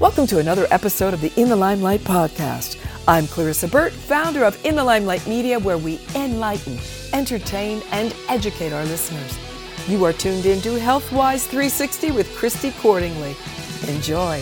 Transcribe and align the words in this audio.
Welcome 0.00 0.28
to 0.28 0.38
another 0.38 0.68
episode 0.70 1.12
of 1.12 1.20
the 1.20 1.32
In 1.36 1.48
the 1.48 1.56
Limelight 1.56 2.02
podcast. 2.02 2.78
I'm 3.08 3.26
Clarissa 3.26 3.66
Burt, 3.66 3.92
founder 3.92 4.44
of 4.44 4.64
In 4.64 4.76
the 4.76 4.84
Limelight 4.84 5.26
Media, 5.26 5.58
where 5.58 5.76
we 5.76 5.98
enlighten, 6.14 6.78
entertain, 7.12 7.82
and 7.90 8.14
educate 8.28 8.72
our 8.72 8.84
listeners. 8.84 9.36
You 9.88 10.04
are 10.04 10.12
tuned 10.12 10.46
in 10.46 10.60
to 10.60 10.78
Healthwise 10.78 11.46
360 11.46 12.12
with 12.12 12.32
Chrissy 12.36 12.70
Cordingley. 12.70 13.34
Enjoy. 13.88 14.40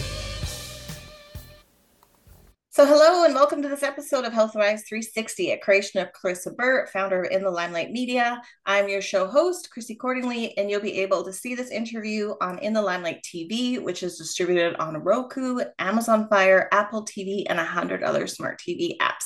So, 2.77 2.85
hello 2.85 3.25
and 3.25 3.35
welcome 3.35 3.63
to 3.63 3.71
this 3.71 3.83
episode 3.83 4.27
of 4.27 4.35
Healthwise 4.35 4.85
360, 4.87 5.53
a 5.53 5.59
creation 5.59 5.99
of 5.99 6.13
Clarissa 6.13 6.51
Burt, 6.51 6.91
founder 6.91 7.23
of 7.23 7.33
In 7.33 7.43
the 7.43 7.51
Limelight 7.51 7.91
Media. 7.91 8.39
I'm 8.67 8.87
your 8.91 9.01
show 9.01 9.27
host, 9.27 9.71
Chrissy 9.71 9.97
Cordingley, 9.97 10.53
and 10.59 10.69
you'll 10.69 10.83
be 10.83 11.01
able 11.01 11.25
to 11.25 11.33
see 11.33 11.55
this 11.55 11.71
interview 11.71 12.35
on 12.43 12.59
In 12.59 12.75
the 12.75 12.83
Limelight 12.83 13.23
TV, 13.23 13.83
which 13.83 14.03
is 14.03 14.19
distributed 14.19 14.77
on 14.77 15.03
Roku, 15.03 15.61
Amazon 15.79 16.29
Fire, 16.29 16.69
Apple 16.71 17.07
TV, 17.07 17.45
and 17.49 17.59
a 17.59 17.65
hundred 17.65 18.03
other 18.03 18.27
smart 18.27 18.61
TV 18.61 18.99
apps. 18.99 19.25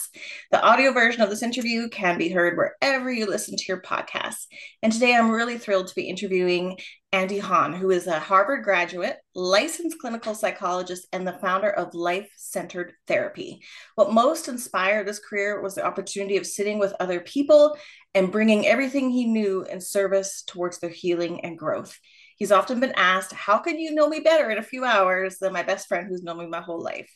The 0.52 0.62
audio 0.62 0.92
version 0.92 1.22
of 1.22 1.28
this 1.28 1.42
interview 1.42 1.88
can 1.88 2.18
be 2.18 2.28
heard 2.28 2.56
wherever 2.56 3.10
you 3.10 3.26
listen 3.26 3.56
to 3.56 3.64
your 3.66 3.82
podcasts. 3.82 4.46
And 4.80 4.92
today 4.92 5.16
I'm 5.16 5.28
really 5.28 5.58
thrilled 5.58 5.88
to 5.88 5.94
be 5.96 6.08
interviewing 6.08 6.78
Andy 7.12 7.40
Hahn, 7.40 7.72
who 7.72 7.90
is 7.90 8.06
a 8.06 8.20
Harvard 8.20 8.62
graduate, 8.62 9.16
licensed 9.34 9.98
clinical 9.98 10.32
psychologist, 10.32 11.08
and 11.12 11.26
the 11.26 11.38
founder 11.40 11.68
of 11.68 11.92
Life 11.92 12.30
Centered 12.36 12.92
Therapy. 13.08 13.62
What 13.96 14.12
most 14.12 14.46
inspired 14.46 15.08
this 15.08 15.18
career 15.18 15.60
was 15.60 15.74
the 15.74 15.84
opportunity 15.84 16.36
of 16.36 16.46
sitting 16.46 16.78
with 16.78 16.94
other 17.00 17.18
people 17.18 17.76
and 18.14 18.30
bringing 18.30 18.64
everything 18.64 19.10
he 19.10 19.26
knew 19.26 19.64
in 19.64 19.80
service 19.80 20.44
towards 20.46 20.78
their 20.78 20.90
healing 20.90 21.40
and 21.40 21.58
growth. 21.58 21.98
He's 22.36 22.52
often 22.52 22.78
been 22.78 22.94
asked, 22.94 23.32
How 23.32 23.58
can 23.58 23.76
you 23.76 23.92
know 23.92 24.08
me 24.08 24.20
better 24.20 24.48
in 24.48 24.58
a 24.58 24.62
few 24.62 24.84
hours 24.84 25.38
than 25.38 25.52
my 25.52 25.64
best 25.64 25.88
friend 25.88 26.06
who's 26.06 26.22
known 26.22 26.38
me 26.38 26.46
my 26.46 26.60
whole 26.60 26.80
life? 26.80 27.10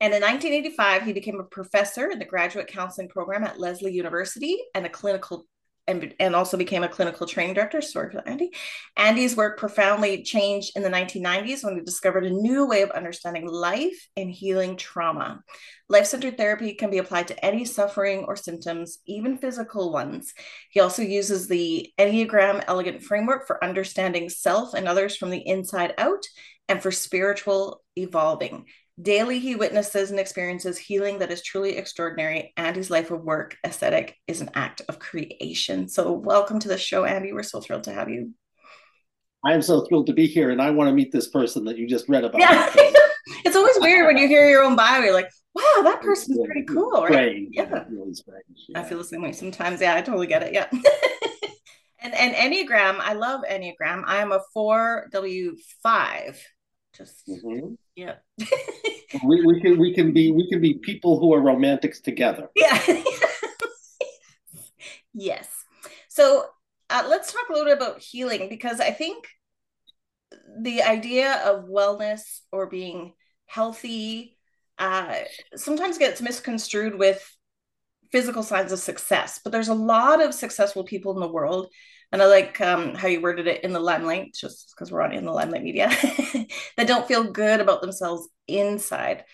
And 0.00 0.12
in 0.12 0.20
1985, 0.20 1.02
he 1.04 1.14
became 1.14 1.40
a 1.40 1.44
professor 1.44 2.10
in 2.10 2.18
the 2.18 2.26
graduate 2.26 2.66
counseling 2.66 3.08
program 3.08 3.42
at 3.44 3.58
Lesley 3.58 3.94
University 3.94 4.58
and 4.74 4.84
a 4.84 4.90
clinical 4.90 5.46
and, 5.86 6.14
and 6.18 6.34
also 6.34 6.56
became 6.56 6.82
a 6.82 6.88
clinical 6.88 7.26
training 7.26 7.54
director. 7.54 7.82
Sorry 7.82 8.10
for 8.10 8.26
Andy. 8.26 8.50
Andy's 8.96 9.36
work 9.36 9.58
profoundly 9.58 10.22
changed 10.22 10.72
in 10.76 10.82
the 10.82 10.88
1990s 10.88 11.64
when 11.64 11.76
he 11.76 11.82
discovered 11.82 12.24
a 12.24 12.30
new 12.30 12.66
way 12.66 12.82
of 12.82 12.90
understanding 12.90 13.46
life 13.46 14.08
and 14.16 14.30
healing 14.30 14.76
trauma. 14.76 15.42
Life 15.88 16.06
centered 16.06 16.38
therapy 16.38 16.74
can 16.74 16.90
be 16.90 16.98
applied 16.98 17.28
to 17.28 17.44
any 17.44 17.64
suffering 17.64 18.24
or 18.24 18.36
symptoms, 18.36 18.98
even 19.06 19.36
physical 19.36 19.92
ones. 19.92 20.32
He 20.70 20.80
also 20.80 21.02
uses 21.02 21.46
the 21.46 21.92
Enneagram 21.98 22.64
Elegant 22.66 23.02
Framework 23.02 23.46
for 23.46 23.62
understanding 23.62 24.30
self 24.30 24.74
and 24.74 24.88
others 24.88 25.16
from 25.16 25.30
the 25.30 25.46
inside 25.46 25.94
out 25.98 26.24
and 26.68 26.82
for 26.82 26.90
spiritual 26.90 27.82
evolving. 27.96 28.64
Daily, 29.00 29.40
he 29.40 29.56
witnesses 29.56 30.12
and 30.12 30.20
experiences 30.20 30.78
healing 30.78 31.18
that 31.18 31.32
is 31.32 31.42
truly 31.42 31.76
extraordinary, 31.76 32.52
and 32.56 32.76
his 32.76 32.90
life 32.90 33.10
of 33.10 33.24
work 33.24 33.56
aesthetic 33.66 34.16
is 34.28 34.40
an 34.40 34.50
act 34.54 34.82
of 34.88 35.00
creation. 35.00 35.88
So, 35.88 36.12
welcome 36.12 36.60
to 36.60 36.68
the 36.68 36.78
show, 36.78 37.04
Andy. 37.04 37.32
We're 37.32 37.42
so 37.42 37.60
thrilled 37.60 37.84
to 37.84 37.92
have 37.92 38.08
you. 38.08 38.34
I 39.44 39.52
am 39.52 39.62
so 39.62 39.80
thrilled 39.80 40.06
to 40.06 40.12
be 40.12 40.28
here, 40.28 40.50
and 40.50 40.62
I 40.62 40.70
want 40.70 40.88
to 40.88 40.94
meet 40.94 41.10
this 41.10 41.28
person 41.28 41.64
that 41.64 41.76
you 41.76 41.88
just 41.88 42.08
read 42.08 42.24
about. 42.24 42.40
Yeah. 42.40 42.72
it's 43.44 43.56
always 43.56 43.76
weird 43.80 44.06
when 44.06 44.16
you 44.16 44.28
hear 44.28 44.48
your 44.48 44.62
own 44.62 44.76
bio. 44.76 45.00
You're 45.00 45.12
like, 45.12 45.30
wow, 45.54 45.82
that 45.82 46.00
person's 46.00 46.38
pretty 46.44 46.64
cool, 46.64 47.02
right? 47.02 47.12
Strange. 47.12 47.48
Yeah. 47.52 47.84
Really 47.90 48.14
strange. 48.14 48.44
Yeah. 48.68 48.80
I 48.80 48.84
feel 48.84 48.98
the 48.98 49.04
same 49.04 49.22
way 49.22 49.32
sometimes. 49.32 49.80
Yeah, 49.80 49.96
I 49.96 50.02
totally 50.02 50.26
get 50.26 50.42
it. 50.42 50.52
Yeah. 50.52 50.68
and 52.00 52.14
and 52.14 52.34
Enneagram, 52.34 53.00
I 53.00 53.14
love 53.14 53.42
Enneagram. 53.50 54.04
I 54.06 54.22
am 54.22 54.30
a 54.30 54.40
4W5 54.56 56.36
just 56.96 57.26
mm-hmm. 57.26 57.74
yeah. 57.96 58.16
We, 59.24 59.46
we 59.46 59.60
can 59.60 59.78
we 59.78 59.94
can 59.94 60.12
be 60.12 60.32
we 60.32 60.48
can 60.50 60.60
be 60.60 60.74
people 60.74 61.20
who 61.20 61.32
are 61.34 61.40
romantics 61.40 62.00
together. 62.00 62.48
Yeah. 62.56 62.80
Yes. 65.16 65.48
So 66.08 66.46
uh, 66.90 67.04
let's 67.08 67.32
talk 67.32 67.48
a 67.48 67.52
little 67.52 67.66
bit 67.66 67.76
about 67.76 68.00
healing 68.00 68.48
because 68.48 68.80
i 68.80 68.90
think 68.90 69.26
the 70.60 70.82
idea 70.82 71.40
of 71.44 71.64
wellness 71.64 72.40
or 72.52 72.68
being 72.68 73.12
healthy 73.46 74.36
uh, 74.78 75.14
sometimes 75.54 75.98
gets 75.98 76.20
misconstrued 76.20 76.98
with 76.98 77.22
physical 78.10 78.42
signs 78.42 78.72
of 78.72 78.78
success 78.78 79.40
but 79.42 79.52
there's 79.52 79.68
a 79.68 79.74
lot 79.74 80.22
of 80.22 80.34
successful 80.34 80.84
people 80.84 81.14
in 81.14 81.20
the 81.20 81.32
world 81.32 81.68
and 82.14 82.22
I 82.22 82.26
like 82.26 82.60
um, 82.60 82.94
how 82.94 83.08
you 83.08 83.20
worded 83.20 83.48
it 83.48 83.64
in 83.64 83.72
the 83.72 83.80
limelight, 83.80 84.34
just 84.34 84.70
because 84.70 84.92
we're 84.92 85.02
on 85.02 85.10
in 85.10 85.24
the 85.24 85.32
limelight 85.32 85.64
media, 85.64 85.88
that 86.76 86.86
don't 86.86 87.08
feel 87.08 87.24
good 87.24 87.60
about 87.60 87.80
themselves 87.80 88.28
inside. 88.46 89.24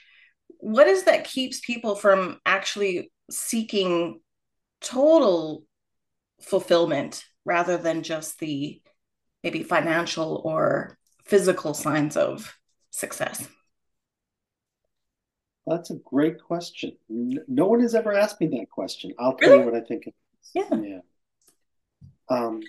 What 0.61 0.89
is 0.89 1.05
that 1.05 1.25
keeps 1.25 1.61
people 1.61 1.95
from 1.95 2.41
actually 2.47 3.13
seeking 3.31 4.21
total 4.81 5.67
fulfillment 6.41 7.23
rather 7.45 7.77
than 7.77 8.03
just 8.03 8.39
the 8.39 8.81
maybe 9.45 9.63
financial 9.63 10.41
or 10.43 10.97
physical 11.27 11.75
signs 11.75 12.17
of 12.17 12.57
success? 12.91 13.47
That's 15.67 15.91
a 15.91 15.97
great 15.97 16.43
question. 16.43 16.97
No 17.11 17.67
one 17.67 17.81
has 17.81 17.95
ever 17.95 18.15
asked 18.15 18.41
me 18.41 18.47
that 18.47 18.71
question. 18.71 19.13
I'll 19.19 19.35
tell 19.35 19.51
really? 19.51 19.65
you 19.65 19.71
what 19.71 19.83
I 19.83 19.85
think. 19.85 20.09
Yeah. 20.55 20.75
yeah. 20.83 21.01
Um, 22.31 22.63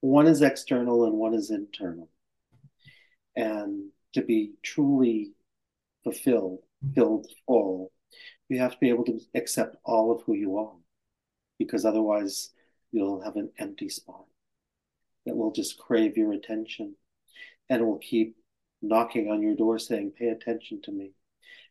one 0.00 0.26
is 0.26 0.42
external 0.42 1.04
and 1.04 1.14
one 1.14 1.34
is 1.34 1.50
internal. 1.50 2.08
And 3.36 3.90
to 4.14 4.22
be 4.22 4.52
truly 4.62 5.32
fulfilled, 6.04 6.60
filled 6.94 7.26
full, 7.46 7.92
you 8.48 8.58
have 8.60 8.72
to 8.72 8.78
be 8.78 8.90
able 8.90 9.04
to 9.04 9.20
accept 9.34 9.76
all 9.84 10.12
of 10.12 10.22
who 10.22 10.34
you 10.34 10.58
are, 10.58 10.74
because 11.58 11.84
otherwise 11.84 12.50
you'll 12.92 13.22
have 13.22 13.36
an 13.36 13.50
empty 13.58 13.88
spot 13.88 14.24
that 15.24 15.36
will 15.36 15.52
just 15.52 15.78
crave 15.78 16.16
your 16.16 16.32
attention 16.32 16.94
and 17.68 17.86
will 17.86 17.98
keep 17.98 18.36
knocking 18.82 19.30
on 19.30 19.40
your 19.40 19.54
door 19.54 19.78
saying, 19.78 20.12
Pay 20.18 20.28
attention 20.28 20.80
to 20.82 20.92
me. 20.92 21.12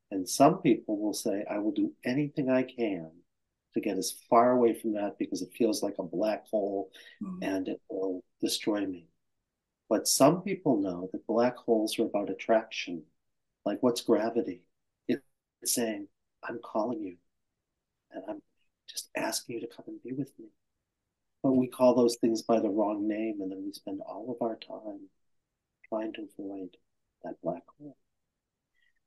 And 0.09 0.27
some 0.27 0.61
people 0.61 0.99
will 0.99 1.13
say, 1.13 1.45
I 1.49 1.59
will 1.59 1.71
do 1.71 1.93
anything 2.03 2.49
I 2.49 2.63
can 2.63 3.11
to 3.73 3.81
get 3.81 3.97
as 3.97 4.15
far 4.29 4.51
away 4.51 4.73
from 4.73 4.93
that 4.93 5.17
because 5.17 5.41
it 5.41 5.53
feels 5.57 5.81
like 5.81 5.95
a 5.99 6.03
black 6.03 6.47
hole 6.47 6.91
mm-hmm. 7.23 7.41
and 7.41 7.67
it 7.67 7.81
will 7.89 8.23
destroy 8.41 8.85
me. 8.85 9.07
But 9.89 10.07
some 10.07 10.41
people 10.41 10.77
know 10.81 11.09
that 11.11 11.27
black 11.27 11.57
holes 11.57 11.99
are 11.99 12.05
about 12.05 12.29
attraction. 12.29 13.03
Like 13.65 13.81
what's 13.81 14.01
gravity? 14.01 14.61
It's 15.07 15.21
saying, 15.63 16.07
I'm 16.43 16.59
calling 16.63 17.01
you 17.01 17.17
and 18.11 18.23
I'm 18.27 18.41
just 18.89 19.09
asking 19.15 19.55
you 19.55 19.61
to 19.61 19.75
come 19.75 19.85
and 19.87 20.01
be 20.03 20.13
with 20.13 20.31
me. 20.39 20.45
But 21.43 21.53
we 21.53 21.67
call 21.67 21.95
those 21.95 22.17
things 22.21 22.41
by 22.43 22.59
the 22.59 22.69
wrong 22.69 23.07
name 23.07 23.41
and 23.41 23.51
then 23.51 23.63
we 23.65 23.73
spend 23.73 24.01
all 24.01 24.29
of 24.29 24.45
our 24.45 24.55
time 24.55 25.09
trying 25.89 26.13
to 26.13 26.27
avoid 26.37 26.69
that 27.23 27.41
black 27.43 27.63
hole. 27.77 27.97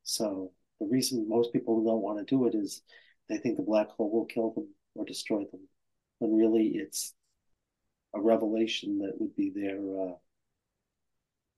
So 0.03 0.53
the 0.81 0.87
reason 0.87 1.29
most 1.29 1.53
people 1.53 1.83
don't 1.85 2.03
want 2.03 2.19
to 2.19 2.25
do 2.25 2.47
it 2.47 2.55
is 2.55 2.83
they 3.29 3.39
think 3.39 3.57
the 3.57 3.62
black 3.62 3.89
hole 3.89 4.11
will 4.11 4.27
kill 4.27 4.51
them 4.51 4.69
or 4.95 5.05
destroy 5.05 5.45
them, 5.45 5.69
when 6.19 6.37
really 6.37 6.69
it's 6.69 7.15
a 8.15 8.21
revelation 8.21 8.99
that 8.99 9.21
would 9.21 9.35
be 9.35 9.51
their 9.51 9.79
uh, 9.79 10.15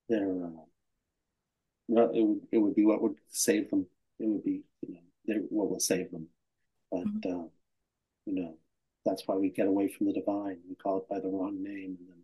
their 0.08 0.30
uh, 0.30 2.08
it 2.12 2.22
would 2.22 2.40
it 2.52 2.58
would 2.58 2.74
be 2.74 2.84
what 2.84 3.02
would 3.02 3.16
save 3.28 3.70
them. 3.70 3.86
It 4.18 4.26
would 4.26 4.44
be 4.44 4.62
you 4.86 4.94
know 4.94 5.00
their, 5.26 5.38
what 5.48 5.70
will 5.70 5.80
save 5.80 6.10
them. 6.10 6.28
But 6.90 7.06
mm-hmm. 7.06 7.40
uh, 7.40 7.44
you 8.26 8.34
know 8.34 8.58
that's 9.04 9.26
why 9.26 9.36
we 9.36 9.50
get 9.50 9.66
away 9.66 9.88
from 9.88 10.06
the 10.06 10.12
divine. 10.12 10.58
We 10.68 10.74
call 10.74 10.98
it 10.98 11.08
by 11.08 11.20
the 11.20 11.28
wrong 11.28 11.62
name, 11.62 11.96
and 11.98 12.08
then 12.08 12.22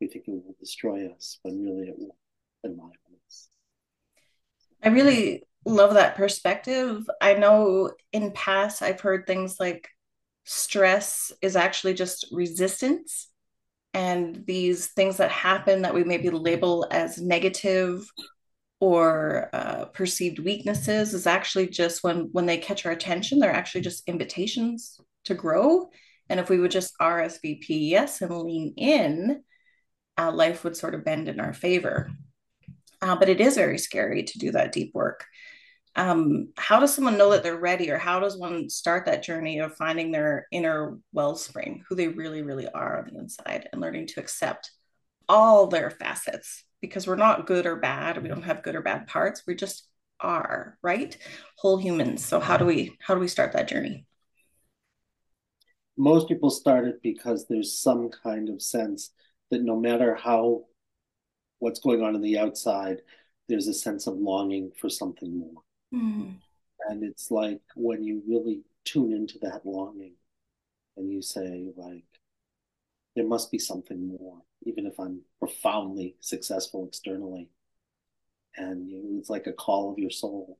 we 0.00 0.06
think 0.08 0.26
it 0.26 0.32
will 0.32 0.56
destroy 0.58 1.08
us, 1.08 1.38
when 1.42 1.62
really 1.62 1.88
it 1.88 1.98
will 1.98 2.16
enliven 2.64 2.92
us. 3.26 3.48
I 4.82 4.88
really 4.88 5.44
love 5.64 5.94
that 5.94 6.16
perspective. 6.16 7.08
I 7.20 7.34
know 7.34 7.92
in 8.12 8.32
past 8.32 8.82
I've 8.82 9.00
heard 9.00 9.26
things 9.26 9.56
like 9.60 9.88
stress 10.44 11.32
is 11.40 11.56
actually 11.56 11.94
just 11.94 12.26
resistance 12.32 13.28
and 13.94 14.44
these 14.46 14.88
things 14.88 15.18
that 15.18 15.30
happen 15.30 15.82
that 15.82 15.94
we 15.94 16.02
maybe 16.02 16.30
label 16.30 16.86
as 16.90 17.18
negative 17.20 18.04
or 18.80 19.50
uh, 19.52 19.84
perceived 19.86 20.40
weaknesses 20.40 21.14
is 21.14 21.26
actually 21.26 21.68
just 21.68 22.02
when 22.02 22.28
when 22.32 22.46
they 22.46 22.56
catch 22.56 22.84
our 22.84 22.92
attention 22.92 23.38
they're 23.38 23.52
actually 23.52 23.82
just 23.82 24.08
invitations 24.08 24.98
to 25.24 25.34
grow. 25.34 25.88
And 26.28 26.40
if 26.40 26.48
we 26.48 26.58
would 26.58 26.70
just 26.70 26.94
rsvp 27.00 27.66
yes 27.68 28.22
and 28.22 28.36
lean 28.36 28.74
in 28.76 29.42
uh, 30.18 30.32
life 30.32 30.64
would 30.64 30.76
sort 30.76 30.94
of 30.94 31.04
bend 31.04 31.28
in 31.28 31.38
our 31.38 31.52
favor. 31.52 32.10
Uh, 33.00 33.16
but 33.16 33.28
it 33.28 33.40
is 33.40 33.56
very 33.56 33.78
scary 33.78 34.22
to 34.22 34.38
do 34.38 34.52
that 34.52 34.72
deep 34.72 34.92
work 34.94 35.24
um, 35.94 36.48
how 36.56 36.80
does 36.80 36.94
someone 36.94 37.18
know 37.18 37.30
that 37.30 37.42
they're 37.42 37.58
ready 37.58 37.90
or 37.90 37.98
how 37.98 38.18
does 38.18 38.38
one 38.38 38.70
start 38.70 39.04
that 39.06 39.22
journey 39.22 39.58
of 39.58 39.76
finding 39.76 40.10
their 40.10 40.46
inner 40.50 40.98
wellspring 41.12 41.84
who 41.88 41.94
they 41.94 42.08
really 42.08 42.42
really 42.42 42.66
are 42.68 42.98
on 42.98 43.12
the 43.12 43.18
inside 43.18 43.68
and 43.72 43.80
learning 43.80 44.06
to 44.06 44.20
accept 44.20 44.70
all 45.28 45.66
their 45.66 45.90
facets 45.90 46.64
because 46.80 47.06
we're 47.06 47.16
not 47.16 47.46
good 47.46 47.64
or 47.64 47.76
bad. 47.76 48.22
We 48.22 48.28
don't 48.28 48.42
have 48.42 48.62
good 48.62 48.74
or 48.74 48.82
bad 48.82 49.06
parts. 49.06 49.44
We 49.46 49.54
just 49.54 49.88
are, 50.20 50.76
right? 50.82 51.16
Whole 51.56 51.78
humans. 51.78 52.24
So 52.24 52.40
how 52.40 52.56
do 52.56 52.66
we 52.66 52.96
how 53.00 53.14
do 53.14 53.20
we 53.20 53.28
start 53.28 53.52
that 53.52 53.68
journey? 53.68 54.04
Most 55.96 56.28
people 56.28 56.50
start 56.50 56.86
it 56.86 57.00
because 57.02 57.46
there's 57.46 57.78
some 57.78 58.10
kind 58.10 58.48
of 58.48 58.60
sense 58.60 59.10
that 59.50 59.62
no 59.62 59.78
matter 59.78 60.14
how 60.14 60.64
what's 61.58 61.80
going 61.80 62.02
on 62.02 62.14
in 62.14 62.22
the 62.22 62.38
outside, 62.38 62.98
there's 63.48 63.68
a 63.68 63.74
sense 63.74 64.06
of 64.06 64.14
longing 64.16 64.72
for 64.80 64.88
something 64.88 65.38
more. 65.38 65.62
Mm. 65.92 66.34
And 66.88 67.04
it's 67.04 67.30
like 67.30 67.60
when 67.76 68.02
you 68.02 68.22
really 68.26 68.62
tune 68.84 69.12
into 69.12 69.38
that 69.42 69.64
longing 69.64 70.14
and 70.96 71.10
you 71.10 71.22
say, 71.22 71.70
like, 71.76 72.04
there 73.14 73.26
must 73.26 73.50
be 73.50 73.58
something 73.58 74.08
more, 74.08 74.38
even 74.64 74.86
if 74.86 74.98
I'm 74.98 75.20
profoundly 75.38 76.16
successful 76.20 76.86
externally. 76.86 77.50
And 78.56 78.88
you, 78.88 79.16
it's 79.18 79.30
like 79.30 79.46
a 79.46 79.52
call 79.52 79.92
of 79.92 79.98
your 79.98 80.10
soul. 80.10 80.58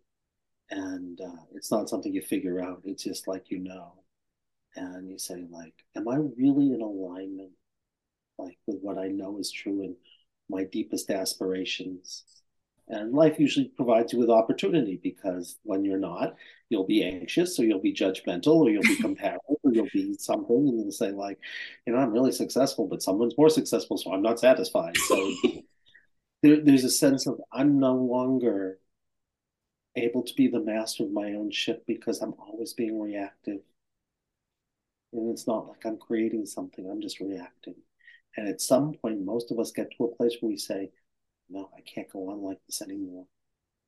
And 0.70 1.20
uh, 1.20 1.42
it's 1.54 1.70
not 1.70 1.88
something 1.88 2.14
you 2.14 2.22
figure 2.22 2.60
out, 2.60 2.82
it's 2.84 3.04
just 3.04 3.26
like 3.26 3.50
you 3.50 3.58
know. 3.58 3.92
And 4.74 5.10
you 5.10 5.18
say, 5.18 5.44
like, 5.50 5.74
am 5.96 6.08
I 6.08 6.16
really 6.16 6.72
in 6.72 6.80
alignment, 6.80 7.52
like, 8.38 8.58
with 8.66 8.78
what 8.80 8.96
I 8.96 9.08
know 9.08 9.38
is 9.38 9.50
true 9.50 9.82
and 9.82 9.96
my 10.48 10.64
deepest 10.64 11.10
aspirations? 11.10 12.41
And 12.88 13.12
life 13.14 13.38
usually 13.38 13.68
provides 13.68 14.12
you 14.12 14.18
with 14.18 14.28
opportunity 14.28 14.98
because 15.02 15.58
when 15.62 15.84
you're 15.84 15.98
not, 15.98 16.34
you'll 16.68 16.86
be 16.86 17.04
anxious 17.04 17.58
or 17.58 17.64
you'll 17.64 17.80
be 17.80 17.94
judgmental 17.94 18.56
or 18.56 18.70
you'll 18.70 18.82
be 18.82 18.96
comparative 19.00 19.40
or 19.62 19.72
you'll 19.72 19.88
be 19.92 20.14
something 20.14 20.56
and 20.56 20.80
you'll 20.80 20.90
say, 20.92 21.10
like, 21.10 21.38
you 21.86 21.92
know, 21.92 21.98
I'm 22.00 22.12
really 22.12 22.32
successful, 22.32 22.86
but 22.86 23.02
someone's 23.02 23.38
more 23.38 23.48
successful, 23.48 23.96
so 23.96 24.12
I'm 24.12 24.22
not 24.22 24.40
satisfied. 24.40 24.96
So 24.96 25.32
there, 26.42 26.60
there's 26.60 26.84
a 26.84 26.90
sense 26.90 27.26
of 27.26 27.40
I'm 27.52 27.78
no 27.78 27.94
longer 27.94 28.78
able 29.96 30.22
to 30.22 30.34
be 30.34 30.48
the 30.48 30.60
master 30.60 31.04
of 31.04 31.12
my 31.12 31.34
own 31.34 31.50
ship 31.50 31.84
because 31.86 32.20
I'm 32.20 32.34
always 32.38 32.72
being 32.72 33.00
reactive. 33.00 33.60
And 35.12 35.30
it's 35.30 35.46
not 35.46 35.68
like 35.68 35.84
I'm 35.84 35.98
creating 35.98 36.46
something, 36.46 36.88
I'm 36.90 37.02
just 37.02 37.20
reacting. 37.20 37.74
And 38.36 38.48
at 38.48 38.60
some 38.62 38.94
point, 38.94 39.24
most 39.24 39.50
of 39.50 39.58
us 39.58 39.72
get 39.72 39.90
to 39.96 40.04
a 40.04 40.16
place 40.16 40.36
where 40.40 40.48
we 40.48 40.56
say, 40.56 40.90
no, 41.52 41.70
I 41.76 41.80
can't 41.82 42.10
go 42.10 42.30
on 42.30 42.42
like 42.42 42.58
this 42.66 42.82
anymore. 42.82 43.26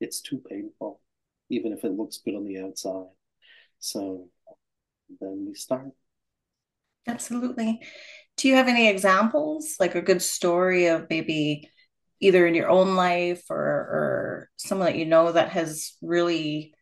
It's 0.01 0.21
too 0.21 0.43
painful, 0.49 1.01
even 1.49 1.73
if 1.73 1.85
it 1.85 1.93
looks 1.93 2.19
good 2.19 2.35
on 2.35 2.45
the 2.45 2.61
outside. 2.61 3.07
So 3.79 4.29
then 5.21 5.47
we 5.49 5.55
start. 5.55 5.91
Absolutely. 7.07 7.81
Do 8.37 8.49
you 8.49 8.55
have 8.55 8.69
any 8.69 8.89
examples, 8.89 9.77
like 9.79 9.95
a 9.95 10.03
good 10.03 10.23
story 10.23 10.87
of 10.87 11.07
maybe 11.11 11.71
either 12.21 12.47
in 12.47 12.55
your 12.55 12.71
own 12.71 12.97
life 12.97 13.45
or, 13.51 13.59
or 13.59 14.51
someone 14.57 14.87
that 14.87 14.99
you 14.99 15.05
know 15.05 15.33
that 15.33 15.51
has 15.51 15.93
really 16.03 16.75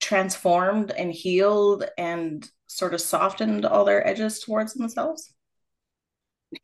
transformed 0.00 0.90
and 0.90 1.12
healed 1.12 1.84
and 1.96 2.48
sort 2.66 2.94
of 2.94 3.00
softened 3.00 3.64
all 3.64 3.84
their 3.84 4.06
edges 4.06 4.40
towards 4.40 4.74
themselves? 4.74 5.32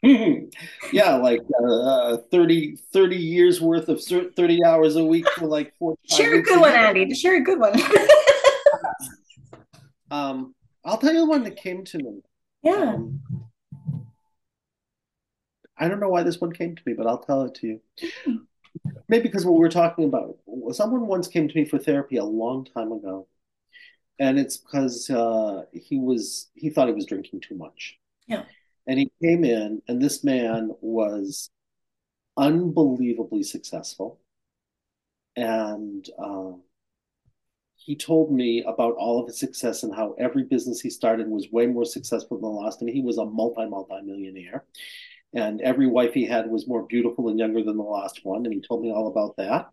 yeah, 0.93 1.17
like 1.17 1.41
uh, 1.65 2.19
30, 2.31 2.77
30 2.93 3.17
years 3.17 3.61
worth 3.61 3.89
of 3.89 4.03
30 4.03 4.65
hours 4.65 4.97
a 4.97 5.05
week 5.05 5.29
for 5.31 5.47
like 5.47 5.75
four. 5.79 5.97
Share 6.05 6.35
a 6.35 6.43
good 6.43 6.61
one, 6.61 6.73
Andy. 6.73 7.15
Share 7.15 7.37
a 7.37 7.41
good 7.41 7.59
one. 7.59 7.81
um, 10.11 10.55
I'll 10.85 10.99
tell 10.99 11.13
you 11.13 11.27
one 11.27 11.45
that 11.45 11.57
came 11.57 11.85
to 11.85 11.99
me. 11.99 12.23
Yeah. 12.63 12.95
Um, 12.95 13.21
I 15.77 15.89
don't 15.89 16.01
know 16.01 16.11
why 16.11 16.23
this 16.23 16.41
one 16.41 16.53
came 16.53 16.77
to 16.77 16.83
me, 16.85 16.93
but 16.93 17.07
I'll 17.07 17.23
tell 17.23 17.43
it 17.43 17.55
to 17.57 17.67
you. 17.67 17.81
Maybe 19.09 19.25
because 19.25 19.45
what 19.45 19.59
we 19.59 19.67
are 19.67 19.71
talking 19.71 20.05
about. 20.05 20.37
Someone 20.73 21.07
once 21.07 21.27
came 21.27 21.49
to 21.49 21.55
me 21.55 21.65
for 21.65 21.79
therapy 21.79 22.17
a 22.17 22.25
long 22.25 22.65
time 22.65 22.93
ago, 22.93 23.27
and 24.19 24.39
it's 24.39 24.57
because 24.57 25.11
uh, 25.11 25.63
he 25.73 25.99
was 25.99 26.51
he 26.55 26.71
thought 26.71 26.89
he 26.89 26.95
was 26.95 27.07
drinking 27.07 27.41
too 27.41 27.57
much. 27.57 27.99
Yeah 28.27 28.45
and 28.87 28.99
he 28.99 29.13
came 29.23 29.45
in, 29.45 29.83
and 29.89 30.01
this 30.01 30.25
man 30.25 30.71
was 30.81 31.51
unbelievably 32.37 33.43
successful. 33.43 34.21
And 35.37 36.09
uh, 36.19 36.53
he 37.77 37.97
told 37.97 38.33
me 38.33 38.63
about 38.67 38.95
all 38.95 39.21
of 39.21 39.27
his 39.27 39.39
success 39.39 39.83
and 39.83 39.95
how 39.95 40.15
every 40.19 40.45
business 40.45 40.81
he 40.81 40.91
started 40.91 41.29
was 41.29 41.51
way 41.51 41.67
more 41.67 41.85
successful 41.85 42.39
than 42.39 42.43
the 42.43 42.61
last. 42.61 42.81
And 42.81 42.91
he 42.91 43.01
was 43.01 43.19
a 43.19 43.25
multi, 43.25 43.67
multi 43.67 44.03
millionaire. 44.03 44.65
And 45.35 45.61
every 45.61 45.87
wife 45.87 46.13
he 46.13 46.27
had 46.27 46.51
was 46.51 46.67
more 46.67 46.87
beautiful 46.87 47.29
and 47.29 47.39
younger 47.39 47.63
than 47.63 47.77
the 47.77 47.83
last 47.83 48.21
one. 48.25 48.45
And 48.45 48.53
he 48.53 48.61
told 48.61 48.83
me 48.83 48.91
all 48.91 49.07
about 49.07 49.37
that. 49.37 49.71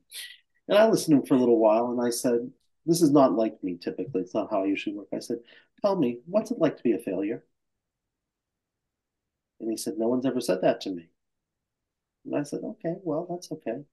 And 0.67 0.77
I 0.77 0.87
listened 0.87 1.15
to 1.15 1.21
him 1.21 1.25
for 1.25 1.35
a 1.35 1.39
little 1.39 1.59
while 1.59 1.91
and 1.91 2.01
I 2.05 2.11
said, 2.11 2.51
This 2.85 3.01
is 3.01 3.11
not 3.11 3.33
like 3.33 3.61
me 3.63 3.77
typically. 3.77 4.21
It's 4.21 4.33
not 4.35 4.51
how 4.51 4.63
I 4.63 4.67
usually 4.67 4.95
work. 4.95 5.07
I 5.13 5.19
said, 5.19 5.39
Tell 5.81 5.95
me, 5.95 6.19
what's 6.25 6.51
it 6.51 6.59
like 6.59 6.77
to 6.77 6.83
be 6.83 6.93
a 6.93 6.99
failure? 6.99 7.43
And 9.59 9.69
he 9.69 9.77
said, 9.77 9.99
No 9.99 10.07
one's 10.07 10.25
ever 10.25 10.41
said 10.41 10.61
that 10.61 10.81
to 10.81 10.89
me. 10.89 11.09
And 12.25 12.35
I 12.35 12.43
said, 12.43 12.63
Okay, 12.63 12.97
well, 13.01 13.25
that's 13.27 13.51
okay. 13.51 13.83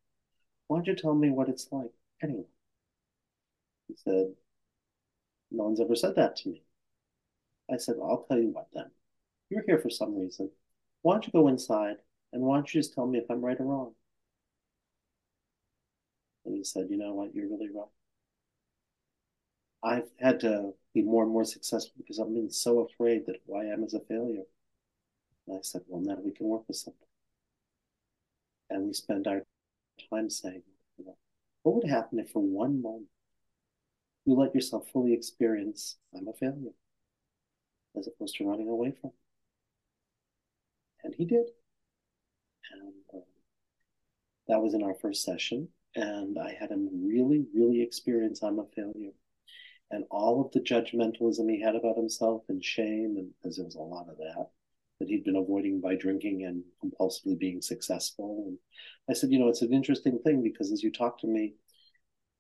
Why 0.69 0.78
don't 0.78 0.87
you 0.88 0.96
tell 0.96 1.14
me 1.14 1.31
what 1.31 1.49
it's 1.49 1.72
like 1.72 1.93
anyway? 2.22 2.46
He 3.88 3.94
said, 3.96 4.34
No 5.50 5.64
one's 5.64 5.81
ever 5.81 5.96
said 5.96 6.16
that 6.16 6.37
to 6.37 6.50
me. 6.50 6.62
I 7.70 7.76
said, 7.76 7.96
well, 7.99 8.08
I'll 8.11 8.22
tell 8.22 8.38
you 8.38 8.49
what 8.49 8.69
then. 8.72 8.90
You're 9.50 9.64
here 9.64 9.78
for 9.78 9.90
some 9.90 10.16
reason. 10.16 10.50
Why 11.02 11.14
don't 11.14 11.26
you 11.26 11.32
go 11.32 11.49
inside 11.49 11.99
and 12.32 12.43
why 12.43 12.56
don't 12.56 12.75
you 12.75 12.81
just 12.81 12.94
tell 12.94 13.06
me 13.06 13.19
if 13.19 13.31
I'm 13.31 13.44
right 13.44 13.60
or 13.60 13.64
wrong? 13.67 13.94
And 16.46 16.56
he 16.56 16.64
said, 16.64 16.88
You 16.88 16.96
know 16.96 17.12
what? 17.12 17.34
You're 17.34 17.49
really 17.50 17.69
right. 17.69 17.90
I've 19.84 20.10
had 20.19 20.40
to 20.40 20.75
be 20.94 21.02
more 21.02 21.22
and 21.22 21.31
more 21.31 21.44
successful 21.44 21.94
because 21.99 22.19
I've 22.19 22.34
been 22.34 22.50
so 22.50 22.81
afraid 22.81 23.26
that 23.26 23.40
who 23.46 23.55
I 23.55 23.67
am 23.67 23.84
is 23.84 23.94
a 23.94 24.00
failure. 24.00 24.43
And 25.46 25.58
I 25.58 25.61
said, 25.62 25.82
well, 25.87 26.02
now 26.02 26.20
we 26.23 26.32
can 26.32 26.46
work 26.46 26.62
with 26.69 26.76
something. 26.76 27.08
And 28.70 28.87
we 28.87 28.93
spend 28.94 29.26
our 29.26 29.43
time 30.11 30.31
saying, 30.31 30.62
what 31.62 31.75
would 31.76 31.88
happen 31.91 32.19
if 32.19 32.31
for 32.31 32.43
one 32.43 32.82
moment 32.82 33.08
you 34.25 34.35
let 34.35 34.55
yourself 34.55 34.88
fully 34.93 35.12
experience, 35.12 35.96
I'm 36.14 36.29
a 36.29 36.32
failure, 36.32 36.73
as 37.96 38.06
opposed 38.06 38.37
to 38.37 38.49
running 38.49 38.69
away 38.69 38.93
from 39.00 39.11
it? 39.11 39.17
And 41.05 41.14
he 41.14 41.25
did. 41.25 41.46
And 42.73 42.94
uh, 43.14 43.25
that 44.49 44.61
was 44.61 44.75
in 44.75 44.82
our 44.82 44.94
first 44.94 45.23
session. 45.25 45.69
And 45.94 46.38
I 46.38 46.56
had 46.58 46.70
him 46.70 46.88
really, 47.06 47.46
really 47.55 47.82
experience 47.82 48.43
I'm 48.43 48.58
a 48.58 48.65
failure. 48.74 49.13
And 49.91 50.05
all 50.10 50.41
of 50.41 50.51
the 50.53 50.60
judgmentalism 50.60 51.48
he 51.51 51.60
had 51.60 51.77
about 51.77 51.96
himself 51.96 52.43
and 52.48 52.65
shame, 52.65 53.17
and 53.17 53.31
because 53.36 53.56
there 53.56 53.65
was 53.65 53.77
a 53.77 53.81
lot 53.81 54.08
of 54.08 54.17
that, 54.17 54.48
that 54.98 55.08
he'd 55.08 55.24
been 55.24 55.36
avoiding 55.36 55.81
by 55.81 55.96
drinking 55.96 56.44
and 56.44 56.63
compulsively 56.82 57.39
being 57.39 57.60
successful. 57.60 58.44
And 58.46 58.58
I 59.08 59.13
said, 59.13 59.31
you 59.31 59.39
know, 59.39 59.48
it's 59.48 59.63
an 59.63 59.72
interesting 59.72 60.19
thing 60.20 60.43
because 60.43 60.72
as 60.72 60.82
you 60.82 60.93
talk 60.93 61.19
to 61.20 61.27
me, 61.27 61.55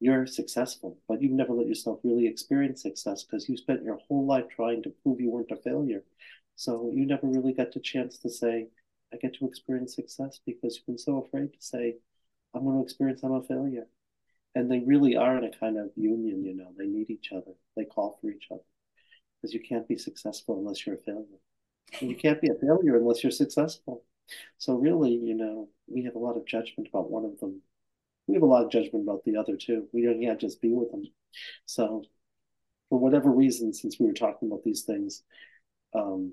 you're 0.00 0.26
successful, 0.26 0.98
but 1.08 1.22
you've 1.22 1.32
never 1.32 1.52
let 1.52 1.66
yourself 1.66 2.00
really 2.04 2.26
experience 2.26 2.82
success 2.82 3.24
because 3.24 3.48
you 3.48 3.56
spent 3.56 3.82
your 3.82 3.98
whole 4.08 4.26
life 4.26 4.44
trying 4.54 4.82
to 4.82 4.92
prove 5.02 5.20
you 5.20 5.30
weren't 5.30 5.50
a 5.50 5.56
failure. 5.56 6.02
So 6.56 6.90
you 6.94 7.06
never 7.06 7.26
really 7.26 7.52
got 7.52 7.72
the 7.72 7.80
chance 7.80 8.18
to 8.18 8.30
say, 8.30 8.68
I 9.12 9.16
get 9.16 9.34
to 9.34 9.46
experience 9.46 9.94
success 9.94 10.40
because 10.44 10.76
you've 10.76 10.86
been 10.86 10.98
so 10.98 11.24
afraid 11.24 11.52
to 11.52 11.60
say, 11.60 11.96
I'm 12.54 12.64
going 12.64 12.76
to 12.76 12.82
experience 12.82 13.22
I'm 13.22 13.32
a 13.32 13.42
failure. 13.42 13.86
And 14.54 14.70
they 14.70 14.80
really 14.80 15.16
are 15.16 15.36
in 15.38 15.44
a 15.44 15.56
kind 15.58 15.78
of 15.78 15.90
union, 15.96 16.44
you 16.44 16.54
know, 16.54 16.72
they 16.76 16.86
need 16.86 17.10
each 17.10 17.30
other, 17.32 17.52
they 17.76 17.84
call 17.84 18.18
for 18.20 18.30
each 18.30 18.46
other 18.52 18.62
because 19.40 19.52
you 19.52 19.60
can't 19.60 19.88
be 19.88 19.98
successful 19.98 20.58
unless 20.58 20.86
you're 20.86 20.96
a 20.96 21.02
failure. 21.02 21.40
You 22.00 22.16
can't 22.16 22.40
be 22.40 22.48
a 22.48 22.54
failure 22.54 22.96
unless 22.96 23.22
you're 23.22 23.30
successful. 23.30 24.04
So 24.58 24.74
really, 24.74 25.12
you 25.12 25.34
know, 25.34 25.68
we 25.86 26.02
have 26.04 26.14
a 26.14 26.18
lot 26.18 26.36
of 26.36 26.46
judgment 26.46 26.88
about 26.88 27.10
one 27.10 27.24
of 27.24 27.38
them. 27.40 27.60
We 28.26 28.34
have 28.34 28.42
a 28.42 28.46
lot 28.46 28.64
of 28.64 28.70
judgment 28.70 29.06
about 29.06 29.24
the 29.24 29.36
other 29.36 29.56
too. 29.56 29.86
We 29.92 30.02
don't 30.02 30.20
can't 30.20 30.40
just 30.40 30.60
be 30.60 30.72
with 30.72 30.90
them. 30.90 31.04
So 31.66 32.04
for 32.88 32.98
whatever 32.98 33.30
reason, 33.30 33.72
since 33.72 33.98
we 34.00 34.06
were 34.06 34.12
talking 34.12 34.48
about 34.48 34.64
these 34.64 34.82
things, 34.82 35.22
um, 35.94 36.32